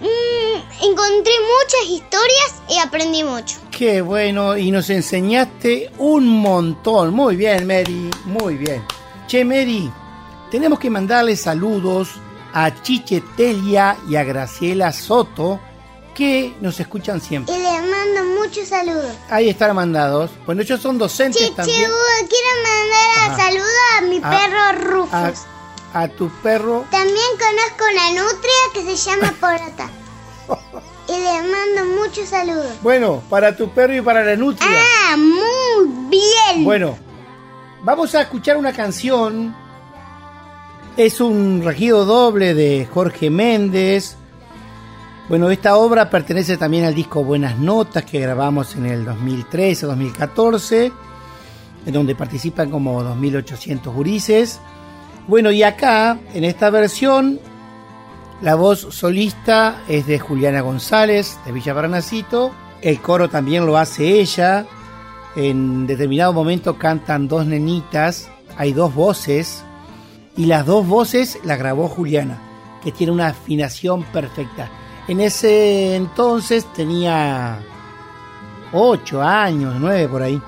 mm, 0.00 0.84
encontré 0.84 1.32
muchas 1.58 1.90
historias 1.90 2.54
y 2.68 2.78
aprendí 2.78 3.22
mucho. 3.24 3.58
Qué 3.70 4.00
bueno, 4.00 4.56
y 4.56 4.70
nos 4.70 4.88
enseñaste 4.88 5.90
un 5.98 6.26
montón. 6.28 7.12
Muy 7.12 7.36
bien, 7.36 7.66
Mary, 7.66 8.10
muy 8.24 8.56
bien. 8.56 8.84
Che, 9.26 9.44
Mary, 9.44 9.90
tenemos 10.50 10.78
que 10.78 10.88
mandarle 10.90 11.36
saludos 11.36 12.08
a 12.54 12.72
Chiche 12.82 13.22
Telia 13.36 13.96
y 14.08 14.16
a 14.16 14.24
Graciela 14.24 14.92
Soto, 14.92 15.60
que 16.14 16.54
nos 16.60 16.78
escuchan 16.80 17.20
siempre. 17.20 17.54
Y 17.54 17.58
les 17.58 17.72
mando 17.90 18.24
muchos 18.40 18.68
saludos. 18.68 19.12
Ahí 19.28 19.48
están 19.50 19.74
mandados. 19.76 20.30
Bueno, 20.46 20.62
ellos 20.62 20.80
son 20.80 20.96
docentes 20.98 21.54
también. 21.54 21.78
Quiero 21.82 21.94
mandar 22.62 23.30
Ajá. 23.30 23.36
saludos 23.36 23.68
a 23.98 24.00
mi 24.02 24.20
A- 24.22 24.30
perro 24.30 24.90
Rufus. 24.90 25.12
A, 25.92 26.00
a 26.02 26.08
tu 26.08 26.28
perro. 26.42 26.84
También 26.90 27.16
conozco 27.38 27.84
una 27.92 28.22
nutria 28.22 28.52
que 28.72 28.96
se 28.96 29.10
llama 29.10 29.34
Porota. 29.40 29.90
y 31.08 31.12
les 31.12 31.42
mando 31.50 32.00
muchos 32.00 32.28
saludos. 32.28 32.72
Bueno, 32.82 33.22
para 33.28 33.56
tu 33.56 33.68
perro 33.70 33.94
y 33.96 34.00
para 34.00 34.24
la 34.24 34.36
nutria. 34.36 34.68
Ah, 35.10 35.16
muy 35.16 36.08
bien. 36.10 36.64
Bueno, 36.64 36.96
vamos 37.82 38.14
a 38.14 38.22
escuchar 38.22 38.56
una 38.56 38.72
canción. 38.72 39.54
Es 40.96 41.20
un 41.20 41.62
regido 41.64 42.04
doble 42.04 42.54
de 42.54 42.86
Jorge 42.92 43.28
Méndez. 43.28 44.16
Bueno, 45.26 45.48
esta 45.48 45.76
obra 45.76 46.10
pertenece 46.10 46.58
también 46.58 46.84
al 46.84 46.94
disco 46.94 47.24
Buenas 47.24 47.58
Notas 47.58 48.04
que 48.04 48.20
grabamos 48.20 48.76
en 48.76 48.84
el 48.84 49.06
2013-2014, 49.06 50.92
en 51.86 51.92
donde 51.94 52.14
participan 52.14 52.70
como 52.70 53.02
2.800 53.02 53.90
gurises. 53.90 54.60
Bueno, 55.26 55.50
y 55.50 55.62
acá, 55.62 56.18
en 56.34 56.44
esta 56.44 56.68
versión, 56.68 57.40
la 58.42 58.54
voz 58.54 58.80
solista 58.90 59.82
es 59.88 60.06
de 60.06 60.18
Juliana 60.18 60.60
González, 60.60 61.38
de 61.46 61.52
Villa 61.52 61.74
Parnasito. 61.74 62.52
El 62.82 63.00
coro 63.00 63.30
también 63.30 63.64
lo 63.64 63.78
hace 63.78 64.20
ella. 64.20 64.66
En 65.36 65.86
determinado 65.86 66.34
momento 66.34 66.76
cantan 66.76 67.28
dos 67.28 67.46
nenitas, 67.46 68.28
hay 68.58 68.74
dos 68.74 68.94
voces, 68.94 69.64
y 70.36 70.44
las 70.44 70.66
dos 70.66 70.86
voces 70.86 71.38
las 71.44 71.58
grabó 71.58 71.88
Juliana, 71.88 72.42
que 72.82 72.92
tiene 72.92 73.10
una 73.14 73.28
afinación 73.28 74.02
perfecta. 74.02 74.70
En 75.08 75.20
ese 75.20 75.96
entonces 75.96 76.66
tenía 76.74 77.58
8 78.72 79.22
años, 79.22 79.74
9 79.78 80.08
por 80.08 80.22
ahí. 80.22 80.40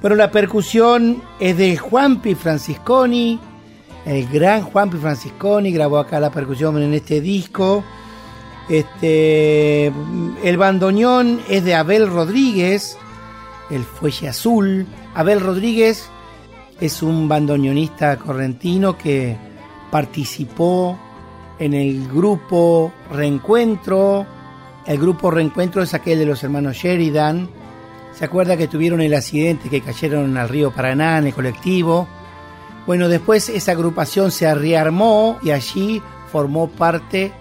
Pero 0.00 0.14
la 0.14 0.30
percusión 0.30 1.22
es 1.38 1.56
de 1.56 1.76
Juanpi 1.76 2.34
Francisconi, 2.34 3.40
el 4.04 4.26
gran 4.28 4.62
Juanpi 4.62 4.98
Francisconi 4.98 5.70
grabó 5.70 5.98
acá 5.98 6.18
la 6.18 6.30
percusión 6.30 6.82
en 6.82 6.92
este 6.94 7.20
disco. 7.20 7.84
Este, 8.68 9.92
el 10.42 10.56
bandoneón 10.56 11.40
es 11.48 11.64
de 11.64 11.74
Abel 11.74 12.08
Rodríguez, 12.08 12.96
el 13.70 13.84
fuelle 13.84 14.28
azul. 14.28 14.86
Abel 15.14 15.40
Rodríguez 15.40 16.08
es 16.80 17.02
un 17.02 17.28
bandoneonista 17.28 18.16
correntino 18.16 18.98
que 18.98 19.36
participó 19.90 20.98
en 21.62 21.74
el 21.74 22.08
grupo 22.08 22.92
Reencuentro. 23.12 24.26
El 24.84 24.98
grupo 24.98 25.30
Reencuentro 25.30 25.80
es 25.82 25.94
aquel 25.94 26.18
de 26.18 26.26
los 26.26 26.42
hermanos 26.42 26.76
Sheridan. 26.76 27.48
¿Se 28.12 28.24
acuerda 28.24 28.56
que 28.56 28.66
tuvieron 28.66 29.00
el 29.00 29.14
accidente 29.14 29.68
que 29.68 29.80
cayeron 29.80 30.36
al 30.36 30.48
río 30.48 30.72
Paraná 30.72 31.18
en 31.18 31.28
el 31.28 31.34
colectivo? 31.34 32.08
Bueno, 32.84 33.08
después 33.08 33.48
esa 33.48 33.72
agrupación 33.72 34.32
se 34.32 34.52
rearmó 34.52 35.38
y 35.42 35.52
allí 35.52 36.02
formó 36.32 36.68
parte 36.68 37.32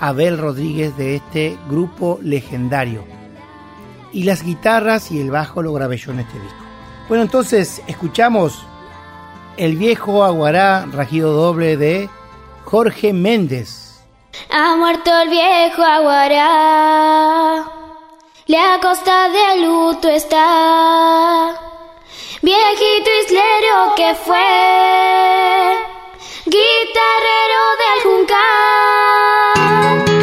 Abel 0.00 0.36
Rodríguez 0.36 0.96
de 0.96 1.16
este 1.16 1.56
grupo 1.70 2.18
legendario. 2.22 3.04
Y 4.12 4.24
las 4.24 4.42
guitarras 4.42 5.12
y 5.12 5.20
el 5.20 5.30
bajo 5.30 5.62
lo 5.62 5.72
grabé 5.72 5.96
yo 5.96 6.10
en 6.10 6.20
este 6.20 6.40
disco. 6.40 6.58
Bueno, 7.08 7.22
entonces 7.22 7.82
escuchamos 7.86 8.66
El 9.56 9.76
viejo 9.76 10.24
aguará 10.24 10.86
rajido 10.86 11.32
doble 11.32 11.76
de 11.76 12.10
Jorge 12.64 13.12
Méndez. 13.12 14.00
Ha 14.50 14.74
muerto 14.76 15.10
el 15.20 15.28
viejo 15.28 15.82
aguará, 15.82 17.64
la 18.46 18.78
costa 18.82 19.28
de 19.28 19.60
luto 19.64 20.08
está. 20.08 21.54
Viejito 22.42 23.10
islero 23.24 23.94
que 23.96 24.14
fue, 24.14 25.76
guitarrero 26.46 27.60
del 27.80 28.02
Juncal. 28.02 30.13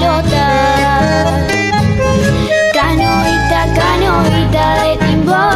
balota. 0.00 0.46
Canoita, 2.72 4.66
de 4.82 4.96
timbó, 5.06 5.46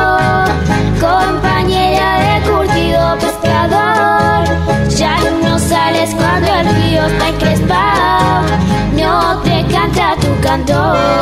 compañera 1.01 2.09
de 2.21 2.35
curtido 2.49 3.17
pescador. 3.19 4.45
Ya 4.97 5.17
no 5.43 5.59
sales 5.59 6.15
cuando 6.15 6.49
el 6.53 6.67
río 6.77 7.07
está 7.07 7.29
encrespado, 7.29 8.47
no 8.97 9.41
te 9.43 9.65
canta 9.73 10.17
tu 10.21 10.41
cantor. 10.41 11.13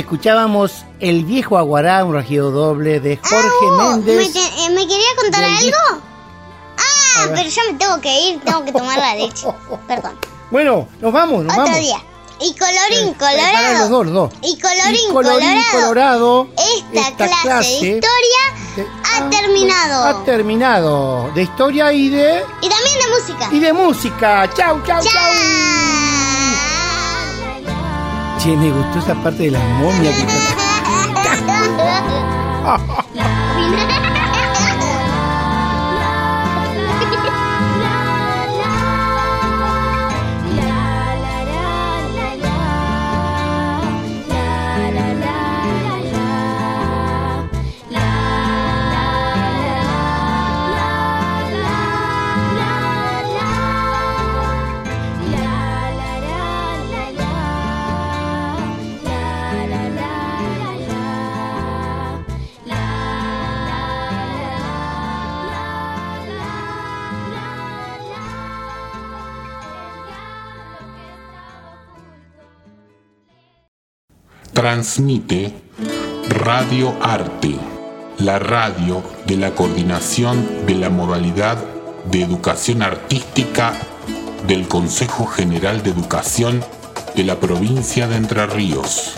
Escuchábamos 0.00 0.84
El 0.98 1.24
viejo 1.26 1.58
Aguará, 1.58 2.04
un 2.04 2.14
regido 2.14 2.50
doble 2.50 3.00
de 3.00 3.18
Jorge 3.18 3.36
Ah, 3.78 3.96
¿me, 3.98 4.12
Méndez. 4.14 4.34
eh, 4.34 4.70
¿me 4.70 4.86
quería 4.88 5.06
contar 5.20 5.44
algo? 5.44 6.02
Ah, 6.78 7.26
pero 7.34 7.48
yo 7.50 7.62
me 7.70 7.78
tengo 7.78 8.00
que 8.00 8.20
ir, 8.28 8.40
tengo 8.40 8.64
que 8.64 8.72
tomar 8.72 8.98
la 8.98 9.14
leche. 9.14 9.46
Perdón. 9.86 10.18
Bueno, 10.50 10.88
nos 11.00 11.12
vamos, 11.12 11.44
nos 11.44 11.52
Otro 11.52 11.64
vamos. 11.66 11.80
día. 11.80 11.98
Y 12.40 12.54
colorín 12.54 13.08
Eh, 13.10 13.14
colorado. 13.18 13.78
los 13.80 13.88
dos, 13.90 14.06
los 14.06 14.14
dos. 14.14 14.32
Y 14.42 14.58
colorín, 14.58 15.10
Y 15.10 15.12
colorín 15.12 15.62
colorado, 15.70 16.48
Esta, 16.56 17.08
esta 17.10 17.26
clase, 17.26 17.42
clase 17.42 17.68
de 17.68 17.74
historia 17.96 18.40
de- 18.76 18.82
ha 19.04 19.18
ah, 19.26 19.30
terminado. 19.30 20.04
Ha 20.04 20.24
terminado. 20.24 21.30
De 21.34 21.42
historia 21.42 21.92
y 21.92 22.08
de 22.08 22.42
y 22.62 22.68
también 22.70 22.98
de 22.98 23.08
música. 23.10 23.48
y 23.52 23.58
de 23.60 23.72
música. 23.74 24.50
Chau, 24.54 24.80
chau, 24.86 25.02
chau. 25.02 25.12
¡Chao! 25.12 25.59
Che, 28.42 28.56
me 28.56 28.70
gustó 28.70 29.00
esa 29.00 29.14
parte 29.22 29.42
de 29.42 29.50
las 29.50 29.62
momias 29.80 30.14
que 30.16 30.24
Transmite 74.60 75.54
Radio 76.28 76.94
Arte, 77.00 77.56
la 78.18 78.38
radio 78.38 79.02
de 79.24 79.38
la 79.38 79.52
coordinación 79.52 80.66
de 80.66 80.74
la 80.74 80.90
modalidad 80.90 81.56
de 82.10 82.20
educación 82.22 82.82
artística 82.82 83.72
del 84.46 84.68
Consejo 84.68 85.24
General 85.24 85.82
de 85.82 85.88
Educación 85.88 86.62
de 87.16 87.24
la 87.24 87.40
provincia 87.40 88.06
de 88.06 88.16
Entre 88.16 88.44
Ríos. 88.48 89.14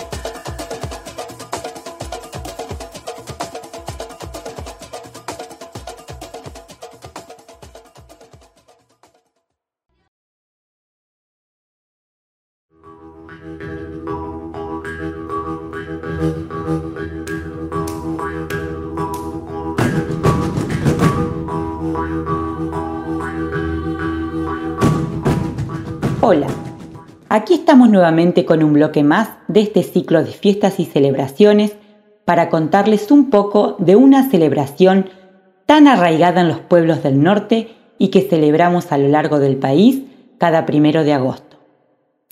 Estamos 27.62 27.88
nuevamente 27.90 28.44
con 28.44 28.64
un 28.64 28.72
bloque 28.72 29.04
más 29.04 29.28
de 29.46 29.60
este 29.60 29.84
ciclo 29.84 30.24
de 30.24 30.32
fiestas 30.32 30.80
y 30.80 30.84
celebraciones 30.84 31.76
para 32.24 32.48
contarles 32.48 33.12
un 33.12 33.30
poco 33.30 33.76
de 33.78 33.94
una 33.94 34.28
celebración 34.28 35.10
tan 35.64 35.86
arraigada 35.86 36.40
en 36.40 36.48
los 36.48 36.58
pueblos 36.58 37.04
del 37.04 37.22
norte 37.22 37.72
y 37.98 38.08
que 38.08 38.22
celebramos 38.22 38.90
a 38.90 38.98
lo 38.98 39.06
largo 39.06 39.38
del 39.38 39.58
país 39.58 40.02
cada 40.38 40.66
primero 40.66 41.04
de 41.04 41.12
agosto. 41.12 41.56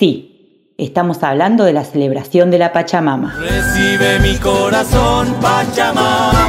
Sí, 0.00 0.74
estamos 0.78 1.22
hablando 1.22 1.62
de 1.62 1.74
la 1.74 1.84
celebración 1.84 2.50
de 2.50 2.58
la 2.58 2.72
Pachamama. 2.72 3.32
Recibe 3.38 4.18
mi 4.18 4.36
corazón, 4.36 5.32
Pachamama. 5.40 6.39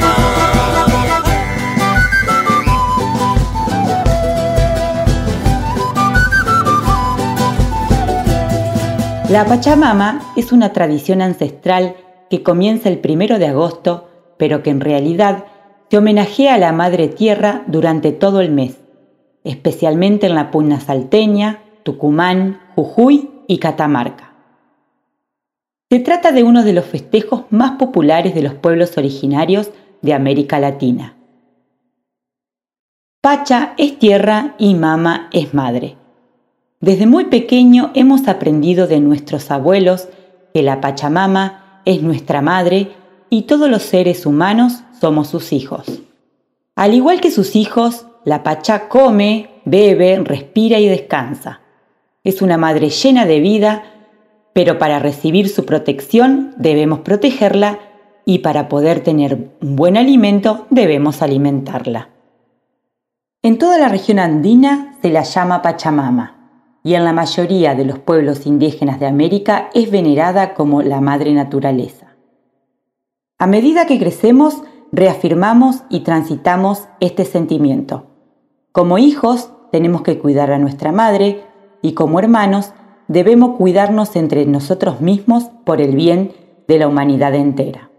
La 9.31 9.45
Pachamama 9.45 10.33
es 10.35 10.51
una 10.51 10.73
tradición 10.73 11.21
ancestral 11.21 11.95
que 12.29 12.43
comienza 12.43 12.89
el 12.89 12.99
primero 12.99 13.39
de 13.39 13.47
agosto, 13.47 14.09
pero 14.37 14.61
que 14.61 14.71
en 14.71 14.81
realidad 14.81 15.45
se 15.89 15.97
homenajea 15.97 16.55
a 16.55 16.57
la 16.57 16.73
Madre 16.73 17.07
Tierra 17.07 17.63
durante 17.67 18.11
todo 18.11 18.41
el 18.41 18.51
mes, 18.51 18.81
especialmente 19.45 20.27
en 20.27 20.35
la 20.35 20.51
Puna 20.51 20.81
Salteña, 20.81 21.61
Tucumán, 21.83 22.59
Jujuy 22.75 23.29
y 23.47 23.59
Catamarca. 23.59 24.33
Se 25.89 25.99
trata 25.99 26.33
de 26.33 26.43
uno 26.43 26.65
de 26.65 26.73
los 26.73 26.83
festejos 26.83 27.45
más 27.51 27.77
populares 27.77 28.35
de 28.35 28.41
los 28.41 28.55
pueblos 28.55 28.97
originarios 28.97 29.71
de 30.01 30.13
América 30.13 30.59
Latina. 30.59 31.15
Pacha 33.21 33.75
es 33.77 33.97
tierra 33.97 34.55
y 34.57 34.75
mama 34.75 35.29
es 35.31 35.53
madre. 35.53 36.00
Desde 36.81 37.05
muy 37.05 37.25
pequeño 37.25 37.91
hemos 37.93 38.27
aprendido 38.27 38.87
de 38.87 38.99
nuestros 38.99 39.51
abuelos 39.51 40.09
que 40.51 40.63
la 40.63 40.81
Pachamama 40.81 41.81
es 41.85 42.01
nuestra 42.01 42.41
madre 42.41 42.89
y 43.29 43.43
todos 43.43 43.69
los 43.69 43.83
seres 43.83 44.25
humanos 44.25 44.81
somos 44.99 45.27
sus 45.27 45.53
hijos. 45.53 46.01
Al 46.75 46.95
igual 46.95 47.21
que 47.21 47.29
sus 47.29 47.55
hijos, 47.55 48.07
la 48.25 48.41
Pachá 48.41 48.89
come, 48.89 49.61
bebe, 49.63 50.19
respira 50.23 50.79
y 50.79 50.87
descansa. 50.87 51.61
Es 52.23 52.41
una 52.41 52.57
madre 52.57 52.89
llena 52.89 53.27
de 53.27 53.39
vida, 53.39 53.83
pero 54.53 54.79
para 54.79 54.97
recibir 54.97 55.49
su 55.49 55.67
protección 55.67 56.55
debemos 56.57 57.01
protegerla 57.01 57.77
y 58.25 58.39
para 58.39 58.69
poder 58.69 59.01
tener 59.01 59.51
un 59.61 59.75
buen 59.75 59.97
alimento 59.97 60.65
debemos 60.71 61.21
alimentarla. 61.21 62.09
En 63.43 63.59
toda 63.59 63.77
la 63.77 63.87
región 63.87 64.17
andina 64.17 64.97
se 65.03 65.11
la 65.11 65.21
llama 65.21 65.61
Pachamama 65.61 66.40
y 66.83 66.95
en 66.95 67.03
la 67.03 67.13
mayoría 67.13 67.75
de 67.75 67.85
los 67.85 67.99
pueblos 67.99 68.45
indígenas 68.45 68.99
de 68.99 69.07
América 69.07 69.69
es 69.73 69.91
venerada 69.91 70.53
como 70.53 70.81
la 70.81 71.01
madre 71.01 71.33
naturaleza. 71.33 72.15
A 73.37 73.47
medida 73.47 73.85
que 73.85 73.99
crecemos, 73.99 74.61
reafirmamos 74.91 75.83
y 75.89 76.01
transitamos 76.01 76.87
este 76.99 77.25
sentimiento. 77.25 78.07
Como 78.71 78.97
hijos, 78.97 79.51
tenemos 79.71 80.01
que 80.01 80.19
cuidar 80.19 80.51
a 80.51 80.59
nuestra 80.59 80.91
madre 80.91 81.43
y 81.81 81.93
como 81.93 82.19
hermanos, 82.19 82.73
debemos 83.07 83.57
cuidarnos 83.57 84.15
entre 84.15 84.45
nosotros 84.45 85.01
mismos 85.01 85.45
por 85.65 85.81
el 85.81 85.95
bien 85.95 86.33
de 86.67 86.77
la 86.77 86.87
humanidad 86.87 87.35
entera. 87.35 87.89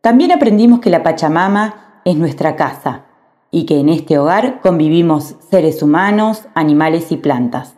También 0.00 0.32
aprendimos 0.32 0.80
que 0.80 0.90
la 0.90 1.02
Pachamama 1.02 2.00
es 2.04 2.16
nuestra 2.16 2.56
casa 2.56 3.06
y 3.50 3.66
que 3.66 3.80
en 3.80 3.88
este 3.88 4.18
hogar 4.18 4.60
convivimos 4.60 5.36
seres 5.50 5.82
humanos, 5.82 6.46
animales 6.54 7.10
y 7.12 7.16
plantas. 7.16 7.75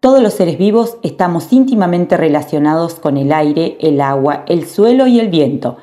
Todos 0.00 0.22
los 0.22 0.34
seres 0.34 0.58
vivos 0.58 0.96
estamos 1.02 1.52
íntimamente 1.52 2.16
relacionados 2.16 2.94
con 2.94 3.16
el 3.16 3.32
aire, 3.32 3.76
el 3.80 4.00
agua, 4.00 4.44
el 4.46 4.64
suelo 4.64 5.08
y 5.08 5.18
el 5.18 5.28
viento, 5.28 5.78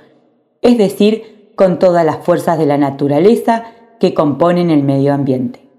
es 0.62 0.78
decir, 0.78 1.52
con 1.58 1.80
todas 1.80 2.06
las 2.06 2.24
fuerzas 2.24 2.58
de 2.58 2.66
la 2.66 2.78
naturaleza 2.78 3.66
que 4.00 4.14
componen 4.14 4.70
el 4.70 4.84
medio 4.84 5.14
ambiente. 5.14 5.70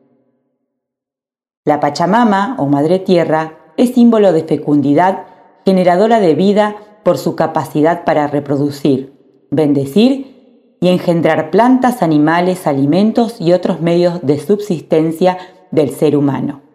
La 1.65 1.81
Pachamama 1.81 2.57
o 2.59 2.67
Madre 2.67 2.99
Tierra 2.99 3.73
es 3.79 3.95
símbolo 3.95 4.35
de 4.35 4.45
fecundidad, 4.45 5.25
generadora 5.65 6.21
de 6.21 6.35
vida 6.35 6.77
por 7.05 7.17
su 7.17 7.37
capacidad 7.37 8.05
para 8.05 8.27
reproducir, 8.27 9.47
bendecir 9.51 10.77
y 10.81 10.89
engendrar 10.89 11.51
plantas, 11.51 12.03
animales, 12.03 12.67
alimentos 12.67 13.41
y 13.41 13.55
otros 13.55 13.81
medios 13.81 14.21
de 14.27 14.39
subsistencia 14.39 15.39
del 15.71 15.91
ser 15.91 16.17
humano. 16.17 16.66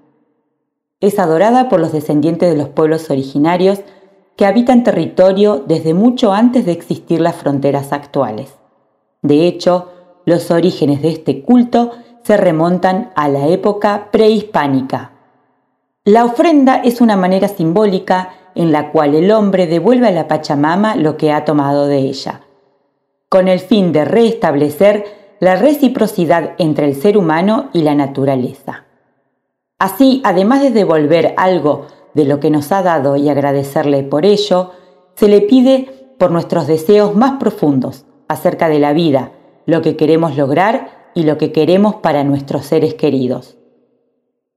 Es 1.02 1.20
adorada 1.20 1.68
por 1.68 1.82
los 1.82 1.92
descendientes 1.92 2.50
de 2.50 2.58
los 2.58 2.70
pueblos 2.70 3.10
originarios 3.10 3.82
que 4.38 4.46
habitan 4.46 4.84
territorio 4.84 5.62
desde 5.68 5.94
mucho 5.94 6.32
antes 6.32 6.66
de 6.66 6.72
existir 6.72 7.20
las 7.20 7.36
fronteras 7.36 7.92
actuales. 7.92 8.56
De 9.22 9.46
hecho, 9.48 9.90
los 10.26 10.50
orígenes 10.50 11.02
de 11.02 11.10
este 11.10 11.42
culto 11.42 11.92
se 12.24 12.38
remontan 12.38 13.12
a 13.16 13.28
la 13.28 13.48
época 13.48 14.08
prehispánica. 14.12 15.12
La 16.06 16.24
ofrenda 16.24 16.78
es 16.78 17.02
una 17.02 17.18
manera 17.18 17.50
simbólica 17.50 18.30
en 18.56 18.72
la 18.72 18.92
cual 18.92 19.16
el 19.16 19.32
hombre 19.32 19.68
devuelve 19.68 20.08
a 20.08 20.12
la 20.12 20.28
Pachamama 20.28 20.96
lo 20.96 21.18
que 21.18 21.34
ha 21.34 21.44
tomado 21.44 21.88
de 21.88 21.98
ella 21.98 22.42
con 23.32 23.48
el 23.48 23.62
fin 23.62 23.94
de 23.94 24.04
restablecer 24.04 25.06
la 25.40 25.56
reciprocidad 25.56 26.52
entre 26.58 26.86
el 26.86 26.96
ser 26.96 27.18
humano 27.18 27.70
y 27.72 27.82
la 27.82 27.96
naturaleza. 27.96 28.84
Así, 29.82 30.22
además 30.24 30.62
de 30.62 30.70
devolver 30.70 31.34
algo 31.38 31.88
de 32.14 32.26
lo 32.26 32.40
que 32.40 32.52
nos 32.52 32.72
ha 32.72 32.84
dado 32.84 33.16
y 33.16 33.30
agradecerle 33.30 34.04
por 34.04 34.28
ello, 34.28 34.70
se 35.16 35.28
le 35.28 35.42
pide 35.42 36.14
por 36.20 36.30
nuestros 36.30 36.68
deseos 36.68 37.16
más 37.16 37.40
profundos 37.40 38.06
acerca 38.28 38.70
de 38.70 38.78
la 38.78 38.94
vida, 38.94 39.32
lo 39.66 39.82
que 39.82 39.98
queremos 39.98 40.38
lograr 40.38 41.10
y 41.16 41.24
lo 41.24 41.40
que 41.40 41.52
queremos 41.52 41.96
para 41.96 42.24
nuestros 42.24 42.68
seres 42.68 42.94
queridos. 42.94 43.58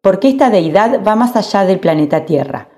Porque 0.02 0.28
esta 0.28 0.50
deidad 0.50 1.02
va 1.02 1.16
más 1.16 1.34
allá 1.36 1.64
del 1.64 1.80
planeta 1.80 2.26
Tierra. 2.26 2.68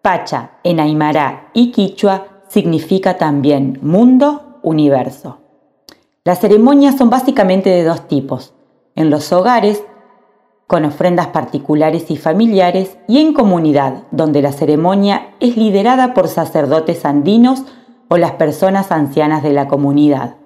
Pacha, 0.00 0.60
en 0.62 0.78
Aymara 0.78 1.50
y 1.54 1.72
Quichua 1.72 2.44
significa 2.46 3.18
también 3.18 3.80
mundo, 3.82 4.60
universo. 4.62 5.38
Las 6.22 6.38
ceremonias 6.38 6.98
son 6.98 7.10
básicamente 7.10 7.68
de 7.68 7.82
dos 7.82 8.06
tipos, 8.06 8.54
en 8.94 9.10
los 9.10 9.32
hogares, 9.32 9.82
con 10.66 10.84
ofrendas 10.84 11.28
particulares 11.28 12.10
y 12.10 12.16
familiares, 12.16 12.96
y 13.06 13.20
en 13.20 13.32
comunidad, 13.32 14.04
donde 14.10 14.42
la 14.42 14.52
ceremonia 14.52 15.34
es 15.40 15.56
liderada 15.56 16.12
por 16.12 16.28
sacerdotes 16.28 17.04
andinos 17.04 17.64
o 18.08 18.16
las 18.16 18.32
personas 18.32 18.90
ancianas 18.90 19.42
de 19.42 19.52
la 19.52 19.68
comunidad. 19.68 20.36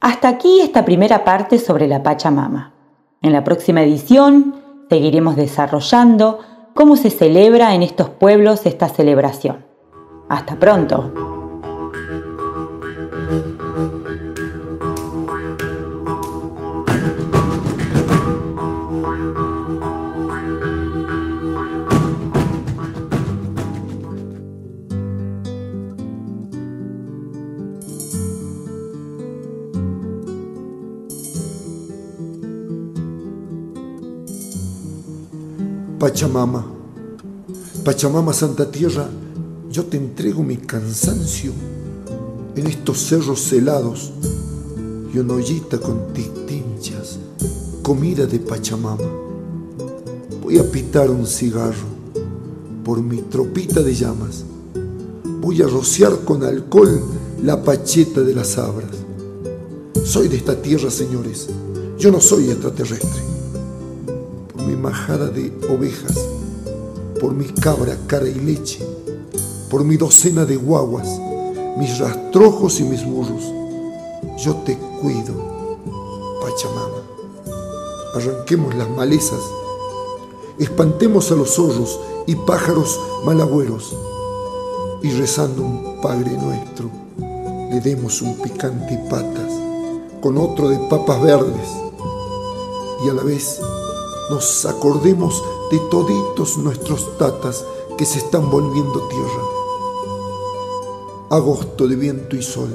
Hasta 0.00 0.28
aquí 0.28 0.60
esta 0.60 0.84
primera 0.84 1.24
parte 1.24 1.58
sobre 1.58 1.88
la 1.88 2.02
Pachamama. 2.02 2.74
En 3.22 3.32
la 3.32 3.42
próxima 3.42 3.82
edición 3.82 4.56
seguiremos 4.90 5.36
desarrollando 5.36 6.40
cómo 6.74 6.96
se 6.96 7.10
celebra 7.10 7.74
en 7.74 7.82
estos 7.82 8.10
pueblos 8.10 8.66
esta 8.66 8.88
celebración. 8.88 9.64
Hasta 10.28 10.58
pronto. 10.58 11.33
Pachamama, 36.04 36.62
Pachamama 37.82 38.34
Santa 38.34 38.70
Tierra, 38.70 39.08
yo 39.70 39.86
te 39.86 39.96
entrego 39.96 40.42
mi 40.42 40.58
cansancio 40.58 41.50
en 42.54 42.66
estos 42.66 42.98
cerros 42.98 43.50
helados 43.54 44.12
y 45.14 45.16
una 45.16 45.32
ollita 45.32 45.78
con 45.78 46.12
tinchas, 46.12 47.18
comida 47.80 48.26
de 48.26 48.38
Pachamama. 48.38 49.08
Voy 50.42 50.58
a 50.58 50.70
pitar 50.70 51.08
un 51.08 51.26
cigarro 51.26 51.88
por 52.84 53.00
mi 53.00 53.22
tropita 53.22 53.80
de 53.80 53.94
llamas. 53.94 54.44
Voy 55.40 55.62
a 55.62 55.66
rociar 55.66 56.18
con 56.26 56.44
alcohol 56.44 57.00
la 57.42 57.62
pacheta 57.62 58.20
de 58.20 58.34
las 58.34 58.58
abras. 58.58 58.94
Soy 60.04 60.28
de 60.28 60.36
esta 60.36 60.60
tierra, 60.60 60.90
señores. 60.90 61.48
Yo 61.98 62.12
no 62.12 62.20
soy 62.20 62.50
extraterrestre 62.50 63.33
mi 64.66 64.76
majada 64.76 65.28
de 65.28 65.52
ovejas, 65.70 66.18
por 67.20 67.32
mi 67.32 67.46
cabra, 67.46 67.96
cara 68.06 68.28
y 68.28 68.34
leche, 68.34 68.86
por 69.70 69.84
mi 69.84 69.96
docena 69.96 70.44
de 70.44 70.56
guaguas, 70.56 71.08
mis 71.76 71.98
rastrojos 71.98 72.80
y 72.80 72.84
mis 72.84 73.04
burros. 73.04 73.44
Yo 74.38 74.56
te 74.64 74.76
cuido, 75.00 75.34
Pachamama. 76.40 77.02
Arranquemos 78.14 78.74
las 78.74 78.88
malezas, 78.90 79.40
espantemos 80.58 81.30
a 81.32 81.34
los 81.34 81.50
zorros 81.50 81.98
y 82.26 82.36
pájaros 82.36 83.00
malagüeros 83.24 83.96
y 85.02 85.10
rezando 85.10 85.62
un 85.62 86.00
Padre 86.00 86.32
nuestro, 86.32 86.90
le 87.70 87.80
demos 87.80 88.22
un 88.22 88.36
picante 88.36 88.94
y 88.94 89.10
patas 89.10 89.52
con 90.20 90.38
otro 90.38 90.68
de 90.68 90.78
papas 90.88 91.22
verdes 91.22 91.68
y 93.04 93.08
a 93.08 93.12
la 93.12 93.22
vez 93.22 93.60
nos 94.30 94.64
acordemos 94.64 95.42
de 95.70 95.78
toditos 95.90 96.56
nuestros 96.58 97.18
tatas 97.18 97.64
que 97.98 98.04
se 98.04 98.18
están 98.18 98.50
volviendo 98.50 99.06
tierra. 99.08 99.42
Agosto 101.30 101.86
de 101.86 101.96
viento 101.96 102.36
y 102.36 102.42
sol, 102.42 102.74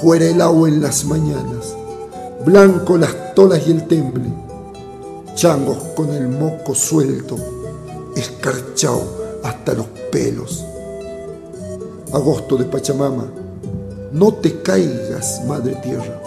fuera 0.00 0.26
el 0.26 0.40
agua 0.40 0.68
en 0.68 0.82
las 0.82 1.04
mañanas, 1.04 1.74
blanco 2.44 2.98
las 2.98 3.34
tolas 3.34 3.66
y 3.66 3.70
el 3.70 3.86
temble, 3.86 4.32
changos 5.34 5.78
con 5.96 6.10
el 6.10 6.28
moco 6.28 6.74
suelto, 6.74 7.36
escarchao 8.16 9.02
hasta 9.42 9.74
los 9.74 9.86
pelos. 10.10 10.64
Agosto 12.12 12.56
de 12.56 12.64
Pachamama, 12.64 13.26
no 14.12 14.34
te 14.34 14.60
caigas, 14.60 15.42
Madre 15.46 15.76
Tierra, 15.76 16.20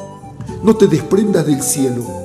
no 0.63 0.75
te 0.75 0.87
desprendas 0.87 1.45
del 1.45 1.61
cielo, 1.61 2.24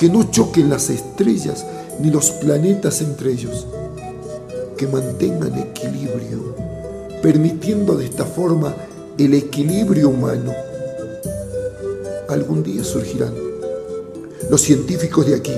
que 0.00 0.08
no 0.08 0.30
choquen 0.30 0.70
las 0.70 0.88
estrellas 0.88 1.66
ni 2.00 2.10
los 2.10 2.30
planetas 2.30 3.02
entre 3.02 3.32
ellos, 3.32 3.66
que 4.78 4.86
mantengan 4.86 5.58
equilibrio, 5.58 6.54
permitiendo 7.20 7.94
de 7.96 8.06
esta 8.06 8.24
forma 8.24 8.74
el 9.18 9.34
equilibrio 9.34 10.08
humano. 10.08 10.54
Algún 12.30 12.62
día 12.62 12.82
surgirán 12.82 13.34
los 14.48 14.62
científicos 14.62 15.26
de 15.26 15.34
aquí, 15.34 15.54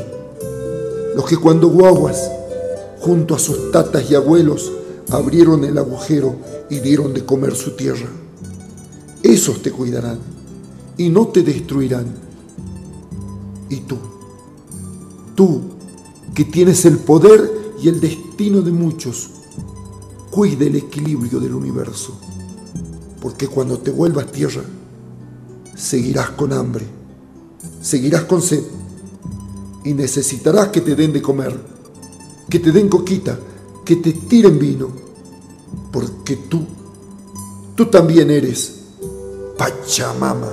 los 1.15 1.25
que 1.25 1.37
cuando 1.37 1.69
guaguas, 1.69 2.29
junto 2.99 3.37
a 3.37 3.39
sus 3.39 3.71
tatas 3.71 4.11
y 4.11 4.17
abuelos, 4.17 4.73
abrieron 5.11 5.63
el 5.63 5.79
agujero 5.79 6.35
y 6.69 6.81
dieron 6.81 7.15
de 7.15 7.25
comer 7.25 7.55
su 7.55 7.77
tierra. 7.77 8.09
Esos 9.23 9.63
te 9.63 9.71
cuidarán 9.71 10.19
y 10.97 11.11
no 11.11 11.29
te 11.29 11.45
destruirán. 11.45 12.07
Y 13.69 13.77
tú, 13.83 13.99
tú 15.35 15.61
que 16.35 16.45
tienes 16.45 16.85
el 16.85 16.99
poder 16.99 17.75
y 17.83 17.89
el 17.89 18.01
destino 18.01 18.63
de 18.63 18.73
muchos, 18.73 19.31
cuida 20.31 20.65
el 20.65 20.77
equilibrio 20.77 21.41
del 21.41 21.55
universo, 21.55 22.19
porque 23.21 23.49
cuando 23.49 23.79
te 23.79 23.91
vuelvas 23.91 24.33
tierra, 24.33 24.63
seguirás 25.77 26.31
con 26.31 26.53
hambre, 26.53 26.87
seguirás 27.81 28.25
con 28.25 28.41
sed 28.41 28.63
y 29.85 29.93
necesitarás 29.95 30.69
que 30.69 30.81
te 30.81 30.95
den 30.95 31.13
de 31.13 31.21
comer, 31.21 31.59
que 32.49 32.59
te 32.59 32.73
den 32.73 32.89
coquita, 32.89 33.39
que 33.85 33.97
te 33.97 34.13
tiren 34.13 34.59
vino, 34.59 34.89
porque 35.91 36.37
tú, 36.37 36.65
tú 37.75 37.87
también 37.87 38.31
eres 38.31 38.83
Pachamama. 39.59 40.51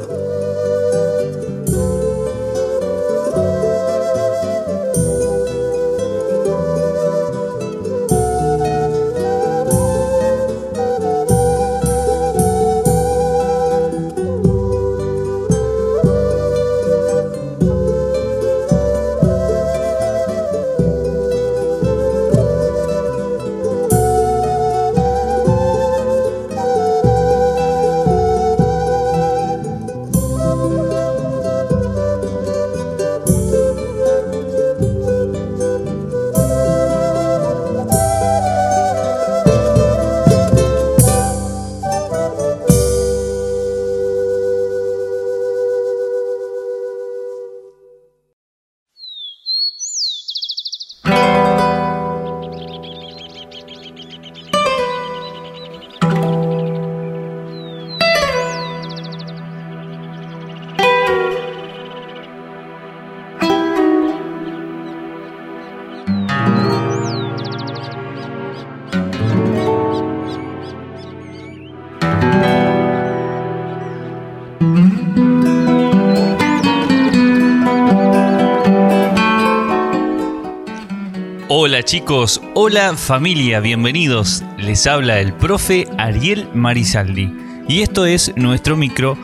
Chicos, 81.90 82.40
hola 82.54 82.96
familia, 82.96 83.60
bienvenidos. 83.62 84.44
Les 84.60 84.86
habla 84.86 85.20
el 85.22 85.34
profe 85.34 85.88
Ariel 85.98 86.48
Marizaldi 86.54 87.36
y 87.68 87.82
esto 87.82 88.06
es 88.06 88.32
nuestro 88.36 88.78
micro 88.78 89.18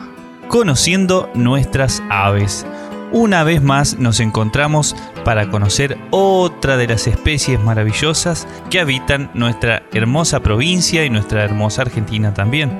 Conociendo 0.48 1.30
nuestras 1.34 2.02
aves. 2.10 2.66
Una 3.12 3.44
vez 3.44 3.62
más 3.62 4.00
nos 4.00 4.18
encontramos 4.18 4.96
para 5.24 5.48
conocer 5.48 5.96
otra 6.10 6.76
de 6.76 6.88
las 6.88 7.06
especies 7.06 7.60
maravillosas 7.60 8.48
que 8.68 8.80
habitan 8.80 9.30
nuestra 9.32 9.84
hermosa 9.92 10.40
provincia 10.40 11.04
y 11.04 11.10
nuestra 11.10 11.44
hermosa 11.44 11.82
Argentina 11.82 12.34
también. 12.34 12.76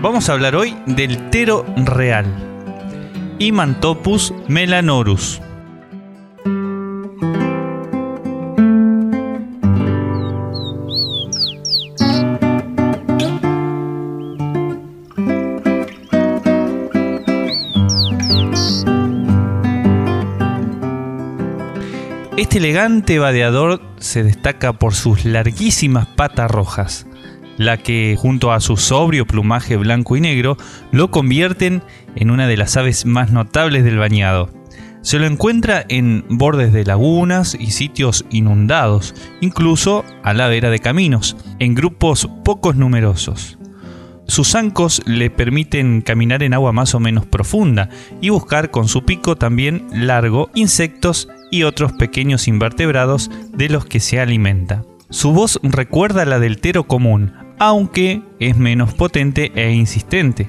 Vamos 0.00 0.28
a 0.28 0.34
hablar 0.34 0.54
hoy 0.54 0.76
del 0.86 1.28
tero 1.30 1.66
real, 1.74 2.24
Imantopus 3.40 4.32
melanorus. 4.46 5.42
Este 22.50 22.58
elegante 22.58 23.20
vadeador 23.20 23.80
se 24.00 24.24
destaca 24.24 24.72
por 24.72 24.92
sus 24.92 25.24
larguísimas 25.24 26.08
patas 26.08 26.50
rojas, 26.50 27.06
la 27.58 27.76
que 27.76 28.16
junto 28.18 28.50
a 28.50 28.58
su 28.58 28.76
sobrio 28.76 29.24
plumaje 29.24 29.76
blanco 29.76 30.16
y 30.16 30.20
negro 30.20 30.56
lo 30.90 31.12
convierten 31.12 31.84
en 32.16 32.28
una 32.28 32.48
de 32.48 32.56
las 32.56 32.76
aves 32.76 33.06
más 33.06 33.30
notables 33.30 33.84
del 33.84 33.98
bañado. 33.98 34.50
Se 35.00 35.20
lo 35.20 35.26
encuentra 35.26 35.84
en 35.88 36.24
bordes 36.28 36.72
de 36.72 36.84
lagunas 36.84 37.54
y 37.54 37.70
sitios 37.70 38.24
inundados, 38.30 39.14
incluso 39.40 40.04
a 40.24 40.34
la 40.34 40.48
vera 40.48 40.70
de 40.70 40.80
caminos, 40.80 41.36
en 41.60 41.76
grupos 41.76 42.28
pocos 42.44 42.74
numerosos. 42.74 43.58
Sus 44.26 44.48
zancos 44.48 45.02
le 45.06 45.30
permiten 45.30 46.02
caminar 46.02 46.42
en 46.42 46.54
agua 46.54 46.72
más 46.72 46.96
o 46.96 47.00
menos 47.00 47.26
profunda 47.26 47.90
y 48.20 48.30
buscar 48.30 48.72
con 48.72 48.88
su 48.88 49.04
pico 49.04 49.36
también 49.36 49.86
largo 49.92 50.50
insectos 50.54 51.28
y 51.50 51.64
otros 51.64 51.92
pequeños 51.92 52.48
invertebrados 52.48 53.30
de 53.52 53.68
los 53.68 53.84
que 53.84 54.00
se 54.00 54.20
alimenta. 54.20 54.84
Su 55.10 55.32
voz 55.32 55.58
recuerda 55.62 56.22
a 56.22 56.26
la 56.26 56.38
del 56.38 56.60
tero 56.60 56.84
común, 56.84 57.32
aunque 57.58 58.22
es 58.38 58.56
menos 58.56 58.94
potente 58.94 59.52
e 59.54 59.72
insistente. 59.72 60.48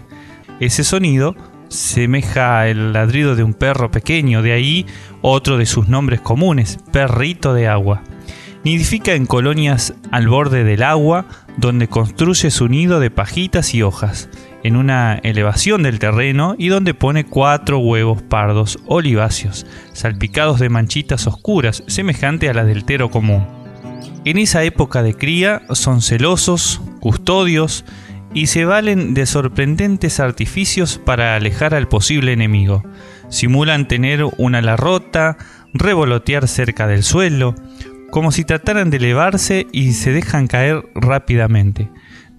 Ese 0.59 0.83
sonido 0.83 1.35
semeja 1.67 2.61
al 2.61 2.93
ladrido 2.93 3.35
de 3.35 3.43
un 3.43 3.53
perro 3.53 3.89
pequeño, 3.89 4.41
de 4.41 4.51
ahí 4.51 4.85
otro 5.21 5.57
de 5.57 5.65
sus 5.65 5.87
nombres 5.87 6.21
comunes, 6.21 6.77
perrito 6.91 7.53
de 7.53 7.67
agua. 7.67 8.03
Nidifica 8.63 9.13
en 9.13 9.25
colonias 9.25 9.95
al 10.11 10.27
borde 10.27 10.63
del 10.63 10.83
agua, 10.83 11.25
donde 11.57 11.87
construye 11.87 12.51
su 12.51 12.67
nido 12.67 12.99
de 12.99 13.09
pajitas 13.09 13.73
y 13.73 13.81
hojas, 13.81 14.29
en 14.63 14.75
una 14.75 15.15
elevación 15.23 15.83
del 15.83 15.99
terreno 15.99 16.55
y 16.57 16.67
donde 16.67 16.93
pone 16.93 17.25
cuatro 17.25 17.79
huevos 17.79 18.21
pardos 18.21 18.79
oliváceos, 18.85 19.65
salpicados 19.93 20.59
de 20.59 20.69
manchitas 20.69 21.27
oscuras, 21.27 21.83
semejante 21.87 22.49
a 22.49 22.53
las 22.53 22.67
del 22.67 22.85
tero 22.85 23.09
común. 23.09 23.45
En 24.23 24.37
esa 24.37 24.63
época 24.63 25.01
de 25.01 25.15
cría 25.15 25.63
son 25.71 26.01
celosos, 26.01 26.81
custodios 26.99 27.85
y 28.33 28.47
se 28.47 28.65
valen 28.65 29.13
de 29.13 29.25
sorprendentes 29.25 30.19
artificios 30.19 30.99
para 31.03 31.35
alejar 31.35 31.73
al 31.73 31.87
posible 31.87 32.31
enemigo. 32.31 32.83
Simulan 33.29 33.87
tener 33.87 34.23
una 34.37 34.59
ala 34.59 34.77
rota, 34.77 35.37
revolotear 35.73 36.47
cerca 36.47 36.87
del 36.87 37.03
suelo, 37.03 37.55
como 38.11 38.31
si 38.31 38.43
trataran 38.43 38.89
de 38.89 38.97
elevarse 38.97 39.67
y 39.71 39.93
se 39.93 40.11
dejan 40.11 40.47
caer 40.47 40.83
rápidamente. 40.93 41.89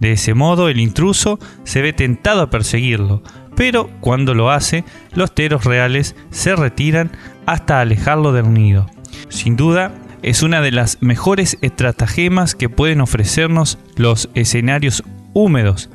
De 0.03 0.11
ese 0.11 0.35
modo 0.35 0.69
el 0.69 0.81
intruso 0.81 1.39
se 1.63 1.81
ve 1.81 1.93
tentado 1.93 2.43
a 2.43 2.51
perseguirlo, 2.51 3.23
pero 3.55 3.89
cuando 4.01 4.35
lo 4.35 4.51
hace, 4.51 4.83
los 5.15 5.33
teros 5.33 5.65
reales 5.65 6.17
se 6.31 6.57
retiran 6.57 7.13
hasta 7.47 7.81
alejarlo 7.81 8.33
del 8.33 8.53
nido. 8.53 8.89
Sin 9.29 9.55
duda, 9.55 9.95
es 10.23 10.43
una 10.43 10.61
de 10.61 10.73
las 10.73 11.01
mejores 11.03 11.57
estratagemas 11.61 12.57
que 12.57 12.69
pueden 12.69 13.01
ofrecernos 13.01 13.79
los 13.95 14.29
escenarios 14.35 15.05
húmedos 15.35 15.89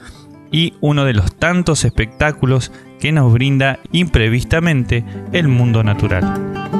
y 0.53 0.75
uno 0.79 1.03
de 1.03 1.13
los 1.13 1.35
tantos 1.35 1.83
espectáculos 1.83 2.71
que 3.01 3.11
nos 3.11 3.33
brinda 3.33 3.79
imprevistamente 3.91 5.03
el 5.33 5.49
mundo 5.49 5.83
natural. 5.83 6.76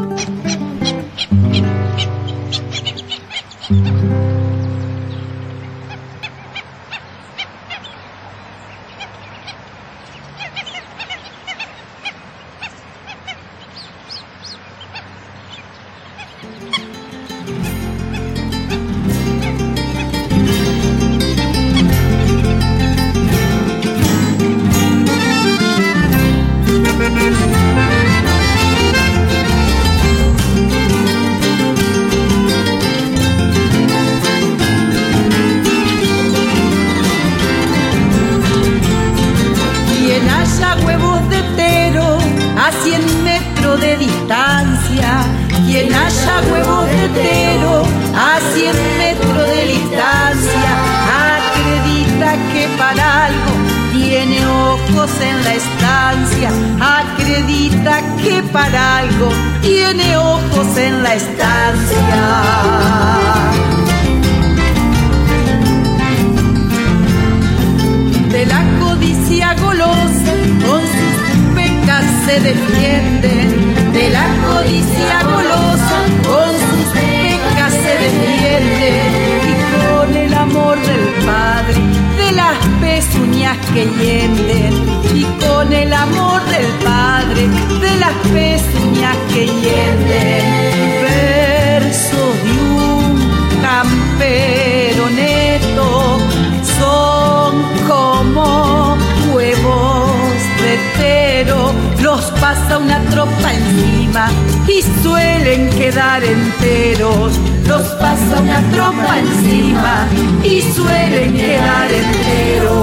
Los 102.18 102.32
pasa 102.42 102.80
una 102.80 103.00
tropa 103.12 103.54
encima 103.54 104.28
y 104.68 104.82
suelen 105.04 105.70
quedar 105.70 106.24
enteros. 106.24 107.38
Los 107.68 107.84
pasa 108.00 108.40
una 108.42 108.60
tropa 108.72 109.20
encima 109.20 110.08
y 110.44 110.62
suelen 110.62 111.36
quedar 111.36 111.92
enteros. 111.92 112.74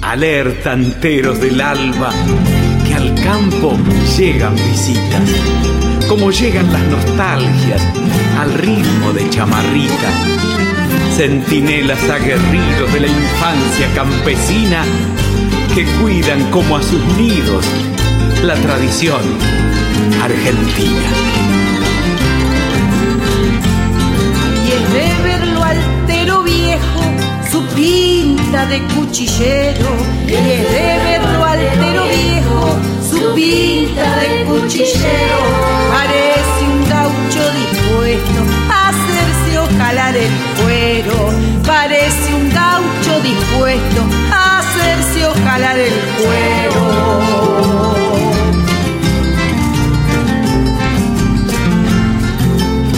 Alerta 0.00 0.72
enteros 0.72 1.38
del 1.42 1.60
alba, 1.60 2.10
que 2.86 2.94
al 2.94 3.14
campo 3.22 3.76
llegan 4.16 4.54
visitas, 4.54 5.28
como 6.08 6.30
llegan 6.30 6.72
las 6.72 6.84
nostalgias 6.84 7.82
al 8.40 8.54
ritmo 8.54 9.12
de 9.12 9.28
chamarrita. 9.28 10.10
Centinelas 11.16 12.02
aguerridos 12.08 12.90
de 12.94 13.00
la 13.00 13.08
infancia 13.08 13.88
campesina 13.94 14.86
que 15.74 15.86
cuidan 16.02 16.50
como 16.50 16.76
a 16.76 16.82
sus 16.82 17.02
nidos 17.16 17.64
la 18.42 18.54
tradición 18.56 19.22
argentina. 20.22 21.08
Y 24.66 24.70
es 24.70 24.92
de 24.92 25.22
verlo 25.22 25.64
altero 25.64 26.42
viejo, 26.42 27.02
su 27.50 27.62
pinta 27.74 28.66
de 28.66 28.82
cuchillero. 28.94 29.96
Y 30.26 30.32
es 30.34 30.72
de 30.72 30.98
verlo 31.04 31.44
altero 31.44 32.04
viejo, 32.04 32.76
su 33.10 33.34
pinta 33.34 34.16
de 34.20 34.44
cuchillero. 34.44 35.38
Parece 35.90 36.62
un 36.70 36.88
gaucho 36.90 37.42
dispuesto 37.60 38.40
a 38.70 38.88
hacerse 38.90 39.58
ojalar 39.58 40.16
el 40.16 40.32
cuero. 40.62 41.32
Parece 41.64 42.34
un 42.34 42.50
gaucho 42.50 43.20
dispuesto 43.22 44.11
ojalar 45.32 45.78
el. 45.78 45.92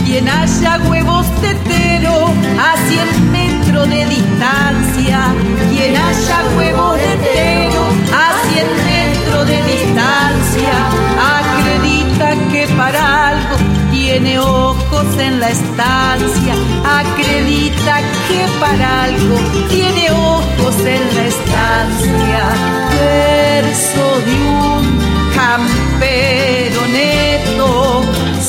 Quien 0.05 0.29
haya 0.29 0.79
huevos 0.89 1.27
tetero 1.41 2.27
a 2.59 2.77
100 2.89 3.33
metros 3.33 3.89
de 3.89 4.07
distancia. 4.07 5.19
Quien 5.71 5.97
haya 5.97 6.39
huevos 6.57 6.99
tetero 6.99 7.74
tiene 14.15 14.39
ojos 14.39 15.07
en 15.19 15.41
la 15.41 15.49
estancia. 15.49 16.55
Acredita 16.85 17.99
que 18.29 18.47
para 18.61 19.05
algo 19.05 19.37
tiene 19.69 20.09
ojos 20.09 20.77
en 20.87 21.03
la 21.17 21.27
estancia. 21.27 22.43
Verso 23.01 24.05
de 24.27 24.35
un 24.71 24.83
campero 25.35 26.81
neto 26.93 28.03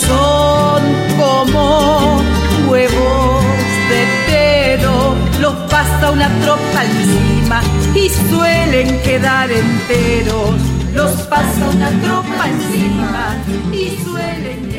son 0.07 0.83
como 1.17 2.21
huevos 2.69 3.43
de 3.89 4.05
tero. 4.27 5.15
Los 5.41 5.55
pasa 5.71 6.11
una 6.11 6.29
tropa 6.43 6.83
encima 6.83 7.61
y 7.95 8.09
suelen 8.29 9.01
quedar 9.01 9.49
enteros. 9.49 10.61
Los 10.93 11.11
pasa 11.23 11.69
una 11.73 11.89
tropa 11.89 12.49
encima 12.49 13.35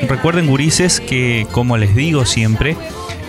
Recuerden, 0.09 0.47
gurises, 0.47 1.01
que 1.01 1.47
como 1.53 1.77
les 1.77 1.95
digo 1.95 2.27
siempre, 2.27 2.77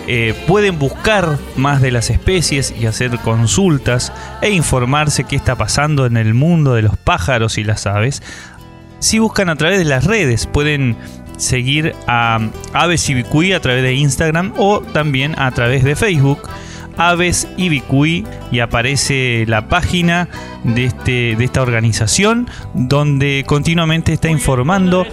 eh, 0.06 0.34
pueden 0.46 0.78
buscar 0.78 1.38
más 1.56 1.82
de 1.82 1.90
las 1.90 2.08
especies 2.08 2.74
y 2.78 2.86
hacer 2.86 3.18
consultas 3.18 4.12
e 4.40 4.50
informarse 4.50 5.24
qué 5.24 5.36
está 5.36 5.56
pasando 5.56 6.06
en 6.06 6.16
el 6.16 6.34
mundo 6.34 6.74
de 6.74 6.82
los 6.82 6.96
pájaros 6.96 7.58
y 7.58 7.64
las 7.64 7.86
aves. 7.86 8.22
Si 9.00 9.18
buscan 9.18 9.48
a 9.48 9.56
través 9.56 9.78
de 9.78 9.84
las 9.84 10.04
redes, 10.04 10.46
pueden 10.46 10.96
seguir 11.36 11.94
a 12.06 12.40
Aves 12.72 13.08
Ibicuí 13.08 13.52
a 13.52 13.60
través 13.60 13.82
de 13.82 13.94
Instagram 13.94 14.54
o 14.56 14.80
también 14.80 15.38
a 15.38 15.50
través 15.50 15.84
de 15.84 15.94
Facebook. 15.96 16.48
Aves 16.96 17.46
Ibicuí 17.56 18.26
y 18.50 18.60
aparece 18.60 19.44
la 19.46 19.68
página 19.68 20.28
de, 20.64 20.86
este, 20.86 21.36
de 21.36 21.44
esta 21.44 21.62
organización 21.62 22.48
donde 22.74 23.44
continuamente 23.46 24.12
está 24.12 24.30
informando 24.30 25.06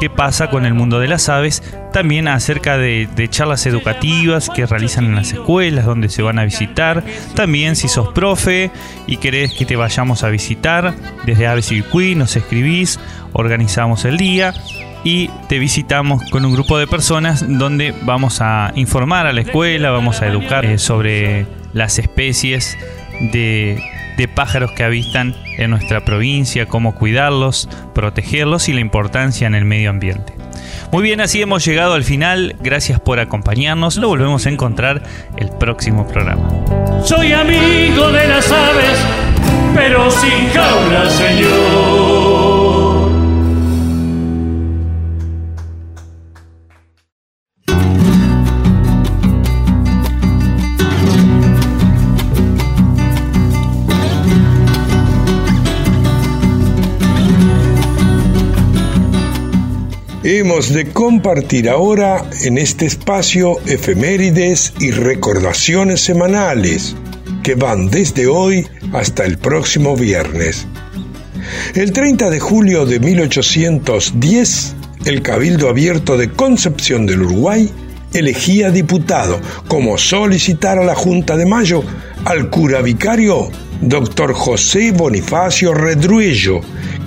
qué 0.00 0.08
pasa 0.10 0.48
con 0.48 0.64
el 0.64 0.72
mundo 0.72 0.98
de 0.98 1.08
las 1.08 1.28
aves, 1.28 1.62
también 1.92 2.26
acerca 2.26 2.78
de, 2.78 3.08
charlas 3.30 3.66
educativas 3.66 4.48
que 4.48 4.64
realizan 4.66 5.04
en 5.04 5.14
las 5.14 5.32
escuelas 5.32 5.84
donde 5.84 6.08
se 6.08 6.22
van 6.22 6.38
a 6.38 6.44
visitar, 6.44 7.04
también 7.34 7.76
si 7.76 7.86
sos 7.86 8.08
profe 8.08 8.70
y 9.06 9.18
querés 9.18 9.52
que 9.52 9.66
te 9.66 9.76
vayamos 9.76 10.24
a 10.24 10.30
visitar 10.30 10.94
desde 11.26 11.46
Aves 11.46 11.70
Ibicuí, 11.70 12.14
nos 12.14 12.34
escribís, 12.34 12.98
organizamos 13.34 14.06
el 14.06 14.16
día 14.16 14.54
y 15.04 15.28
te 15.48 15.58
visitamos 15.58 16.22
con 16.30 16.44
un 16.44 16.52
grupo 16.52 16.78
de 16.78 16.86
personas 16.86 17.44
donde 17.46 17.94
vamos 18.02 18.40
a 18.40 18.72
informar 18.74 19.26
a 19.26 19.32
la 19.32 19.42
escuela, 19.42 19.90
vamos 19.90 20.22
a 20.22 20.26
educar 20.26 20.64
eh, 20.64 20.78
sobre 20.78 21.46
las 21.74 21.98
especies 21.98 22.76
de, 23.32 23.82
de, 24.20 24.28
pájaros 24.28 24.72
que 24.72 24.84
habitan 24.84 25.34
en 25.58 25.70
nuestra 25.70 26.04
provincia, 26.04 26.66
cómo 26.66 26.94
cuidarlos, 26.94 27.68
protegerlos 27.94 28.68
y 28.68 28.72
la 28.72 28.80
importancia 28.80 29.46
en 29.46 29.54
el 29.54 29.64
medio 29.64 29.90
ambiente. 29.90 30.34
Muy 30.92 31.02
bien, 31.02 31.20
así 31.20 31.40
hemos 31.40 31.64
llegado 31.64 31.94
al 31.94 32.04
final. 32.04 32.56
Gracias 32.60 33.00
por 33.00 33.20
acompañarnos. 33.20 33.96
Lo 33.96 34.08
volvemos 34.08 34.46
a 34.46 34.50
encontrar 34.50 35.02
el 35.36 35.50
próximo 35.50 36.06
programa. 36.06 36.48
Soy 37.04 37.32
amigo 37.32 38.10
de 38.10 38.26
las 38.26 38.50
aves, 38.50 38.98
pero 39.74 40.10
sin 40.10 40.50
jaula, 40.50 41.08
señor. 41.10 42.19
Hemos 60.32 60.72
de 60.72 60.86
compartir 60.86 61.68
ahora 61.68 62.24
en 62.42 62.56
este 62.56 62.86
espacio 62.86 63.58
efemérides 63.66 64.72
y 64.78 64.92
recordaciones 64.92 66.02
semanales 66.02 66.94
que 67.42 67.56
van 67.56 67.90
desde 67.90 68.28
hoy 68.28 68.64
hasta 68.92 69.24
el 69.24 69.38
próximo 69.38 69.96
viernes. 69.96 70.68
El 71.74 71.92
30 71.92 72.30
de 72.30 72.38
julio 72.38 72.86
de 72.86 73.00
1810, 73.00 74.76
el 75.04 75.20
Cabildo 75.20 75.68
Abierto 75.68 76.16
de 76.16 76.30
Concepción 76.30 77.06
del 77.06 77.22
Uruguay 77.22 77.68
elegía 78.14 78.70
diputado 78.70 79.40
como 79.66 79.98
solicitar 79.98 80.78
a 80.78 80.84
la 80.84 80.94
Junta 80.94 81.36
de 81.36 81.46
Mayo 81.46 81.82
al 82.24 82.50
cura 82.50 82.82
vicario 82.82 83.50
doctor 83.80 84.34
José 84.34 84.92
Bonifacio 84.92 85.72
Redruello, 85.72 86.60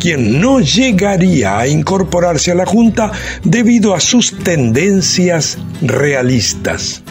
quien 0.03 0.41
no 0.41 0.59
llegaría 0.59 1.57
a 1.57 1.65
incorporarse 1.65 2.51
a 2.51 2.55
la 2.55 2.65
Junta 2.65 3.13
debido 3.45 3.95
a 3.95 4.01
sus 4.01 4.37
tendencias 4.37 5.57
realistas. 5.81 7.01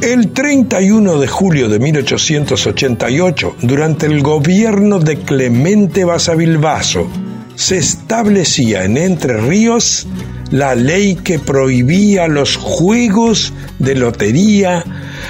El 0.00 0.30
31 0.30 1.18
de 1.18 1.26
julio 1.26 1.68
de 1.68 1.80
1888, 1.80 3.56
durante 3.62 4.06
el 4.06 4.22
gobierno 4.22 5.00
de 5.00 5.16
Clemente 5.18 6.04
Basavilbaso, 6.04 7.08
se 7.56 7.78
establecía 7.78 8.84
en 8.84 8.96
Entre 8.96 9.38
Ríos 9.38 10.06
la 10.52 10.76
ley 10.76 11.16
que 11.16 11.40
prohibía 11.40 12.28
los 12.28 12.56
juegos 12.56 13.52
de 13.80 13.96
lotería, 13.96 14.84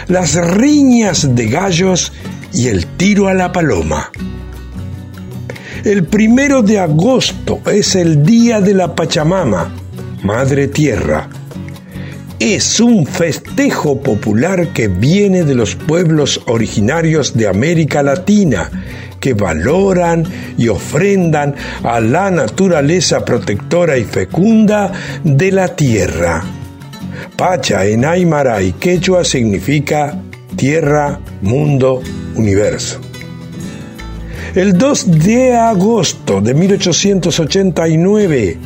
las 0.09 0.35
riñas 0.35 1.35
de 1.35 1.47
gallos 1.49 2.13
y 2.53 2.69
el 2.69 2.85
tiro 2.87 3.29
a 3.29 3.35
la 3.35 3.51
paloma. 3.51 4.11
El 5.85 6.05
primero 6.05 6.63
de 6.63 6.79
agosto 6.79 7.61
es 7.65 7.95
el 7.95 8.23
Día 8.23 8.61
de 8.61 8.75
la 8.75 8.95
Pachamama, 8.95 9.73
Madre 10.23 10.69
Tierra. 10.69 11.31
Es 12.39 12.81
un 12.81 13.07
festejo 13.07 13.99
popular 13.99 14.75
que 14.75 14.89
viene 14.89 15.43
de 15.43 15.55
los 15.55 15.75
pueblos 15.75 16.43
originarios 16.49 17.35
de 17.35 17.49
América 17.49 18.03
Latina, 18.03 18.71
que 19.21 19.33
valoran 19.33 20.27
y 20.59 20.69
ofrendan 20.69 21.55
a 21.83 21.99
la 22.01 22.31
naturaleza 22.31 23.25
protectora 23.25 23.97
y 23.97 24.05
fecunda 24.05 24.93
de 25.25 25.51
la 25.51 25.75
tierra. 25.75 26.45
Pacha 27.39 27.87
en 27.87 28.05
Aymara 28.05 28.61
y 28.61 28.73
Quechua 28.73 29.25
significa 29.25 30.21
tierra, 30.57 31.21
mundo, 31.41 32.03
universo. 32.35 33.01
El 34.53 34.77
2 34.77 35.23
de 35.23 35.55
agosto 35.55 36.41
de 36.41 36.55
1889 36.55 38.59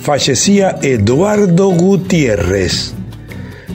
fallecía 0.00 0.76
Eduardo 0.82 1.68
Gutiérrez, 1.68 2.92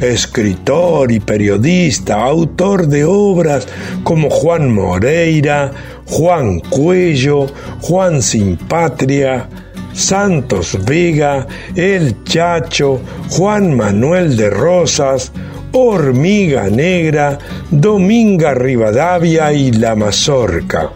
escritor 0.02 1.14
y 1.14 1.22
periodista, 1.22 2.26
autor 2.26 2.88
de 2.88 3.06
obras 3.06 3.70
como 4.04 4.30
Juan 4.30 4.74
Moreira, 4.74 5.72
Juan 6.06 6.60
Cuello, 6.60 7.46
Juan 7.80 8.22
Sin 8.22 8.58
Patria, 8.58 9.48
Santos 9.94 10.78
Vega, 10.86 11.48
El 11.74 12.22
Chacho, 12.26 13.00
Juan 13.30 13.78
Manuel 13.78 14.36
de 14.36 14.50
Rosas, 14.50 15.32
Hormiga 15.72 16.70
Negra, 16.70 17.38
Dominga 17.72 18.54
Rivadavia 18.54 19.54
y 19.54 19.72
La 19.72 19.96
Mazorca. 19.96 20.92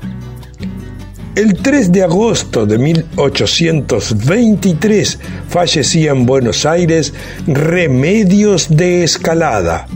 El 1.40 1.54
3 1.54 1.92
de 1.94 2.04
agosto 2.04 2.66
de 2.66 2.78
1823 2.78 5.20
fallecía 5.48 6.12
en 6.12 6.26
Buenos 6.26 6.66
Aires 6.66 7.14
Remedios 7.48 8.68
de 8.68 9.06
Escalada. 9.06 9.88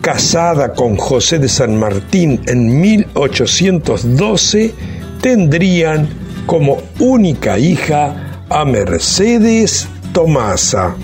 Casada 0.00 0.74
con 0.74 0.96
José 0.96 1.40
de 1.40 1.48
San 1.48 1.76
Martín 1.76 2.40
en 2.46 2.80
1812, 2.80 4.72
tendrían 5.20 6.08
como 6.46 6.80
única 7.00 7.58
hija 7.58 8.44
a 8.48 8.64
Mercedes 8.64 9.88
Tomasa. 10.12 10.94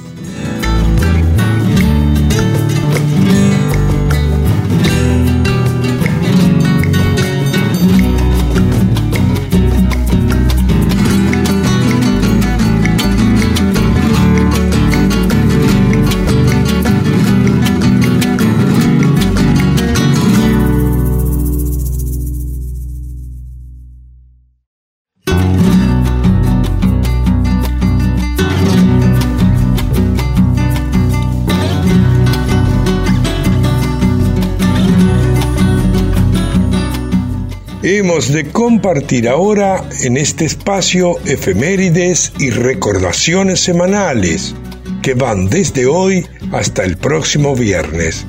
De 38.09 38.43
compartir 38.51 39.29
ahora 39.29 39.87
en 40.01 40.17
este 40.17 40.43
espacio 40.43 41.19
efemérides 41.25 42.33
y 42.39 42.49
recordaciones 42.49 43.59
semanales 43.59 44.55
que 45.03 45.13
van 45.13 45.47
desde 45.47 45.85
hoy 45.85 46.25
hasta 46.51 46.83
el 46.83 46.97
próximo 46.97 47.55
viernes. 47.55 48.25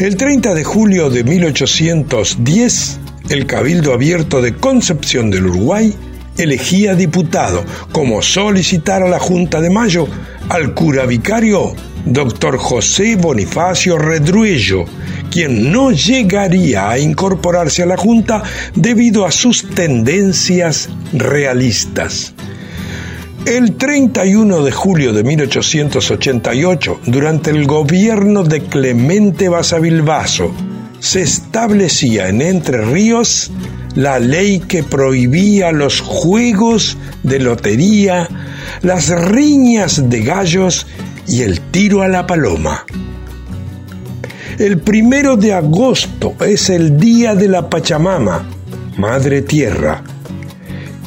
El 0.00 0.16
30 0.16 0.54
de 0.54 0.64
julio 0.64 1.08
de 1.08 1.22
1810, 1.22 2.98
el 3.30 3.46
Cabildo 3.46 3.92
Abierto 3.92 4.42
de 4.42 4.56
Concepción 4.56 5.30
del 5.30 5.46
Uruguay 5.46 5.94
elegía 6.36 6.96
diputado 6.96 7.64
como 7.92 8.22
solicitar 8.22 9.04
a 9.04 9.08
la 9.08 9.20
Junta 9.20 9.60
de 9.60 9.70
Mayo 9.70 10.08
al 10.48 10.74
cura 10.74 11.06
vicario 11.06 11.74
doctor 12.04 12.58
José 12.58 13.16
Bonifacio 13.16 13.98
Redruello, 13.98 14.84
quien 15.34 15.72
no 15.72 15.90
llegaría 15.90 16.88
a 16.88 16.96
incorporarse 16.96 17.82
a 17.82 17.86
la 17.86 17.96
Junta 17.96 18.44
debido 18.76 19.26
a 19.26 19.32
sus 19.32 19.68
tendencias 19.68 20.88
realistas. 21.12 22.32
El 23.44 23.74
31 23.74 24.62
de 24.62 24.70
julio 24.70 25.12
de 25.12 25.24
1888, 25.24 27.00
durante 27.06 27.50
el 27.50 27.66
gobierno 27.66 28.44
de 28.44 28.62
Clemente 28.62 29.48
Basavilbaso, 29.48 30.54
se 31.00 31.22
establecía 31.22 32.28
en 32.28 32.40
Entre 32.40 32.84
Ríos 32.84 33.50
la 33.96 34.20
ley 34.20 34.60
que 34.60 34.84
prohibía 34.84 35.72
los 35.72 36.00
juegos 36.00 36.96
de 37.24 37.40
lotería, 37.40 38.28
las 38.82 39.08
riñas 39.08 40.08
de 40.08 40.22
gallos 40.22 40.86
y 41.26 41.42
el 41.42 41.60
tiro 41.60 42.02
a 42.02 42.08
la 42.08 42.24
paloma. 42.24 42.86
El 44.58 44.78
primero 44.78 45.36
de 45.36 45.52
agosto 45.52 46.36
es 46.38 46.70
el 46.70 46.96
Día 46.96 47.34
de 47.34 47.48
la 47.48 47.68
Pachamama, 47.68 48.48
Madre 48.96 49.42
Tierra. 49.42 50.04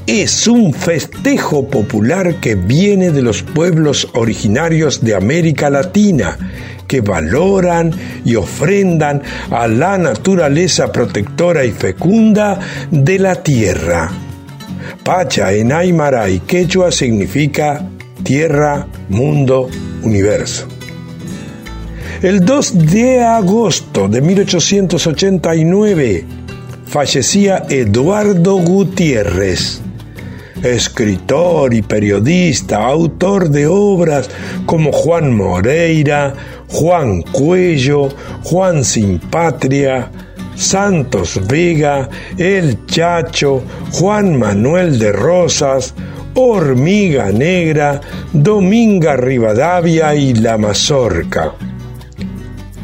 Es 0.06 0.48
un 0.48 0.74
festejo 0.74 1.66
popular 1.66 2.42
que 2.42 2.56
viene 2.56 3.12
de 3.12 3.22
los 3.22 3.44
pueblos 3.44 4.10
originarios 4.16 5.02
de 5.02 5.16
América 5.16 5.70
Latina, 5.70 6.38
que 6.88 7.00
valoran 7.00 7.94
y 8.26 8.36
ofrendan 8.36 9.22
a 9.50 9.70
la 9.70 9.98
naturaleza 9.98 10.92
protectora 10.92 11.64
y 11.64 11.72
fecunda 11.72 12.60
de 12.92 13.18
la 13.18 13.42
tierra. 13.42 14.12
Pacha 15.06 15.54
en 15.54 15.72
Aymara 15.72 16.30
y 16.30 16.42
Quechua 16.42 16.92
significa 16.92 17.88
tierra, 18.24 18.88
mundo, 19.08 19.70
universo. 20.04 20.68
El 22.24 22.44
2 22.44 22.88
de 22.88 23.24
agosto 23.24 24.08
de 24.08 24.22
1889 24.22 26.26
fallecía 26.88 27.64
Eduardo 27.70 28.56
Gutiérrez, 28.56 29.82
escritor 30.64 31.76
y 31.76 31.84
periodista, 31.84 32.88
autor 32.88 33.52
de 33.52 33.68
obras 33.68 34.32
como 34.66 34.92
Juan 34.92 35.38
Moreira, 35.38 36.34
Juan 36.70 37.22
Cuello, 37.22 38.10
Juan 38.42 38.84
Sin 38.84 39.20
Patria, 39.20 40.10
Santos 40.56 41.40
Vega, 41.48 42.10
El 42.36 42.84
Chacho, 42.88 43.62
Juan 43.92 44.40
Manuel 44.40 44.98
de 44.98 45.12
Rosas, 45.12 45.94
Hormiga 46.34 47.32
Negra, 47.32 48.02
Dominga 48.34 49.16
Rivadavia 49.16 50.16
y 50.16 50.34
La 50.34 50.58
Mazorca. 50.58 51.54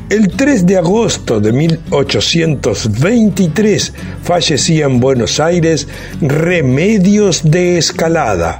El 0.10 0.28
3 0.28 0.66
de 0.66 0.78
agosto 0.78 1.40
de 1.40 1.54
1823 1.54 3.94
fallecía 4.22 4.86
en 4.86 5.00
Buenos 5.00 5.40
Aires 5.40 5.88
Remedios 6.22 7.42
de 7.44 7.78
Escalada. 7.78 8.60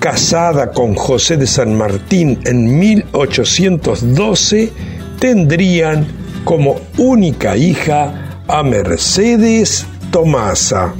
Casada 0.00 0.72
con 0.72 0.94
José 0.94 1.36
de 1.36 1.46
San 1.46 1.74
Martín 1.74 2.40
en 2.44 2.78
1812, 2.78 4.72
tendrían 5.18 6.06
como 6.44 6.80
única 6.98 7.56
hija 7.56 8.42
a 8.46 8.62
Mercedes 8.62 9.86
Tomasa. 10.10 10.92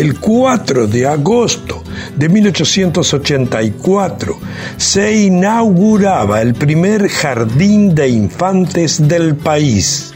El 0.00 0.18
4 0.18 0.86
de 0.86 1.06
agosto 1.06 1.84
de 2.16 2.30
1884 2.30 4.38
se 4.78 5.24
inauguraba 5.24 6.40
el 6.40 6.54
primer 6.54 7.10
jardín 7.10 7.94
de 7.94 8.08
infantes 8.08 9.06
del 9.06 9.36
país. 9.36 10.14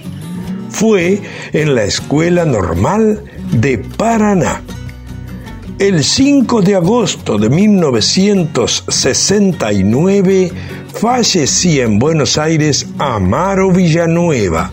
Fue 0.71 1.21
en 1.53 1.75
la 1.75 1.85
Escuela 1.85 2.47
Normal 2.47 3.23
de 3.53 3.77
Paraná. 3.77 4.63
El 5.79 6.03
5 6.03 6.63
de 6.63 6.77
agosto 6.77 7.37
de 7.37 7.51
1969 7.51 10.51
fallecía 10.95 11.85
en 11.85 11.99
Buenos 11.99 12.39
Aires 12.39 12.87
Amaro 12.99 13.71
Villanueva. 13.71 14.73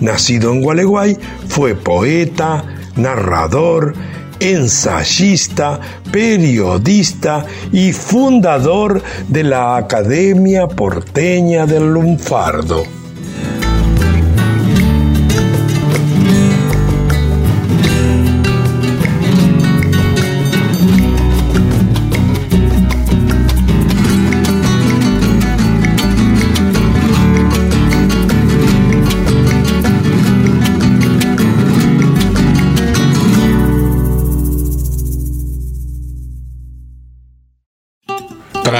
Nacido 0.00 0.52
en 0.52 0.62
Gualeguay, 0.62 1.16
fue 1.46 1.76
poeta, 1.76 2.64
narrador, 2.96 3.94
ensayista, 4.40 5.80
periodista 6.10 7.44
y 7.72 7.92
fundador 7.92 9.02
de 9.28 9.44
la 9.44 9.76
Academia 9.76 10.66
Porteña 10.66 11.66
del 11.66 11.92
Lunfardo. 11.92 12.97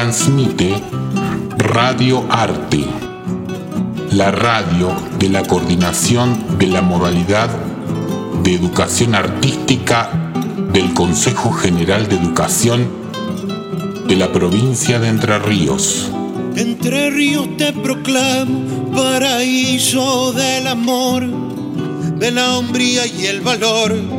Transmite 0.08 0.72
Radio 1.58 2.24
Arte, 2.30 2.82
la 4.12 4.30
radio 4.30 4.90
de 5.18 5.28
la 5.28 5.42
coordinación 5.42 6.58
de 6.58 6.66
la 6.66 6.80
modalidad 6.80 7.50
de 8.42 8.54
educación 8.54 9.14
artística 9.14 10.32
del 10.72 10.94
Consejo 10.94 11.52
General 11.52 12.08
de 12.08 12.16
Educación 12.16 12.88
de 14.06 14.16
la 14.16 14.32
provincia 14.32 14.98
de 14.98 15.08
Entre 15.08 15.38
Ríos. 15.40 16.10
Entre 16.56 17.10
Ríos 17.10 17.46
te 17.58 17.74
proclamo 17.74 18.90
paraíso 18.92 20.32
del 20.32 20.68
amor, 20.68 21.26
de 22.18 22.30
la 22.30 22.56
hombría 22.56 23.06
y 23.06 23.26
el 23.26 23.42
valor. 23.42 24.17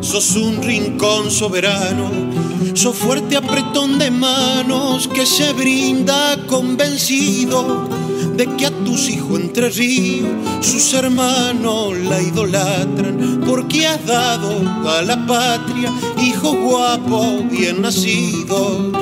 Sos 0.00 0.36
un 0.36 0.62
rincón 0.62 1.30
soberano 1.30 2.10
Sos 2.74 2.96
fuerte 2.96 3.36
apretón 3.36 3.98
de 3.98 4.10
manos 4.10 5.08
que 5.08 5.26
se 5.26 5.52
brinda 5.52 6.36
convencido 6.46 7.88
de 8.36 8.46
que 8.56 8.66
a 8.66 8.70
tus 8.70 9.08
hijos 9.10 9.40
entre 9.40 9.68
ríos 9.68 10.28
sus 10.60 10.94
hermanos 10.94 11.96
la 11.98 12.22
idolatran 12.22 13.42
porque 13.46 13.86
has 13.86 14.04
dado 14.06 14.50
a 14.88 15.02
la 15.02 15.26
patria 15.26 15.92
hijos 16.22 16.56
guapos 16.56 17.50
bien 17.50 17.82
nacidos 17.82 18.92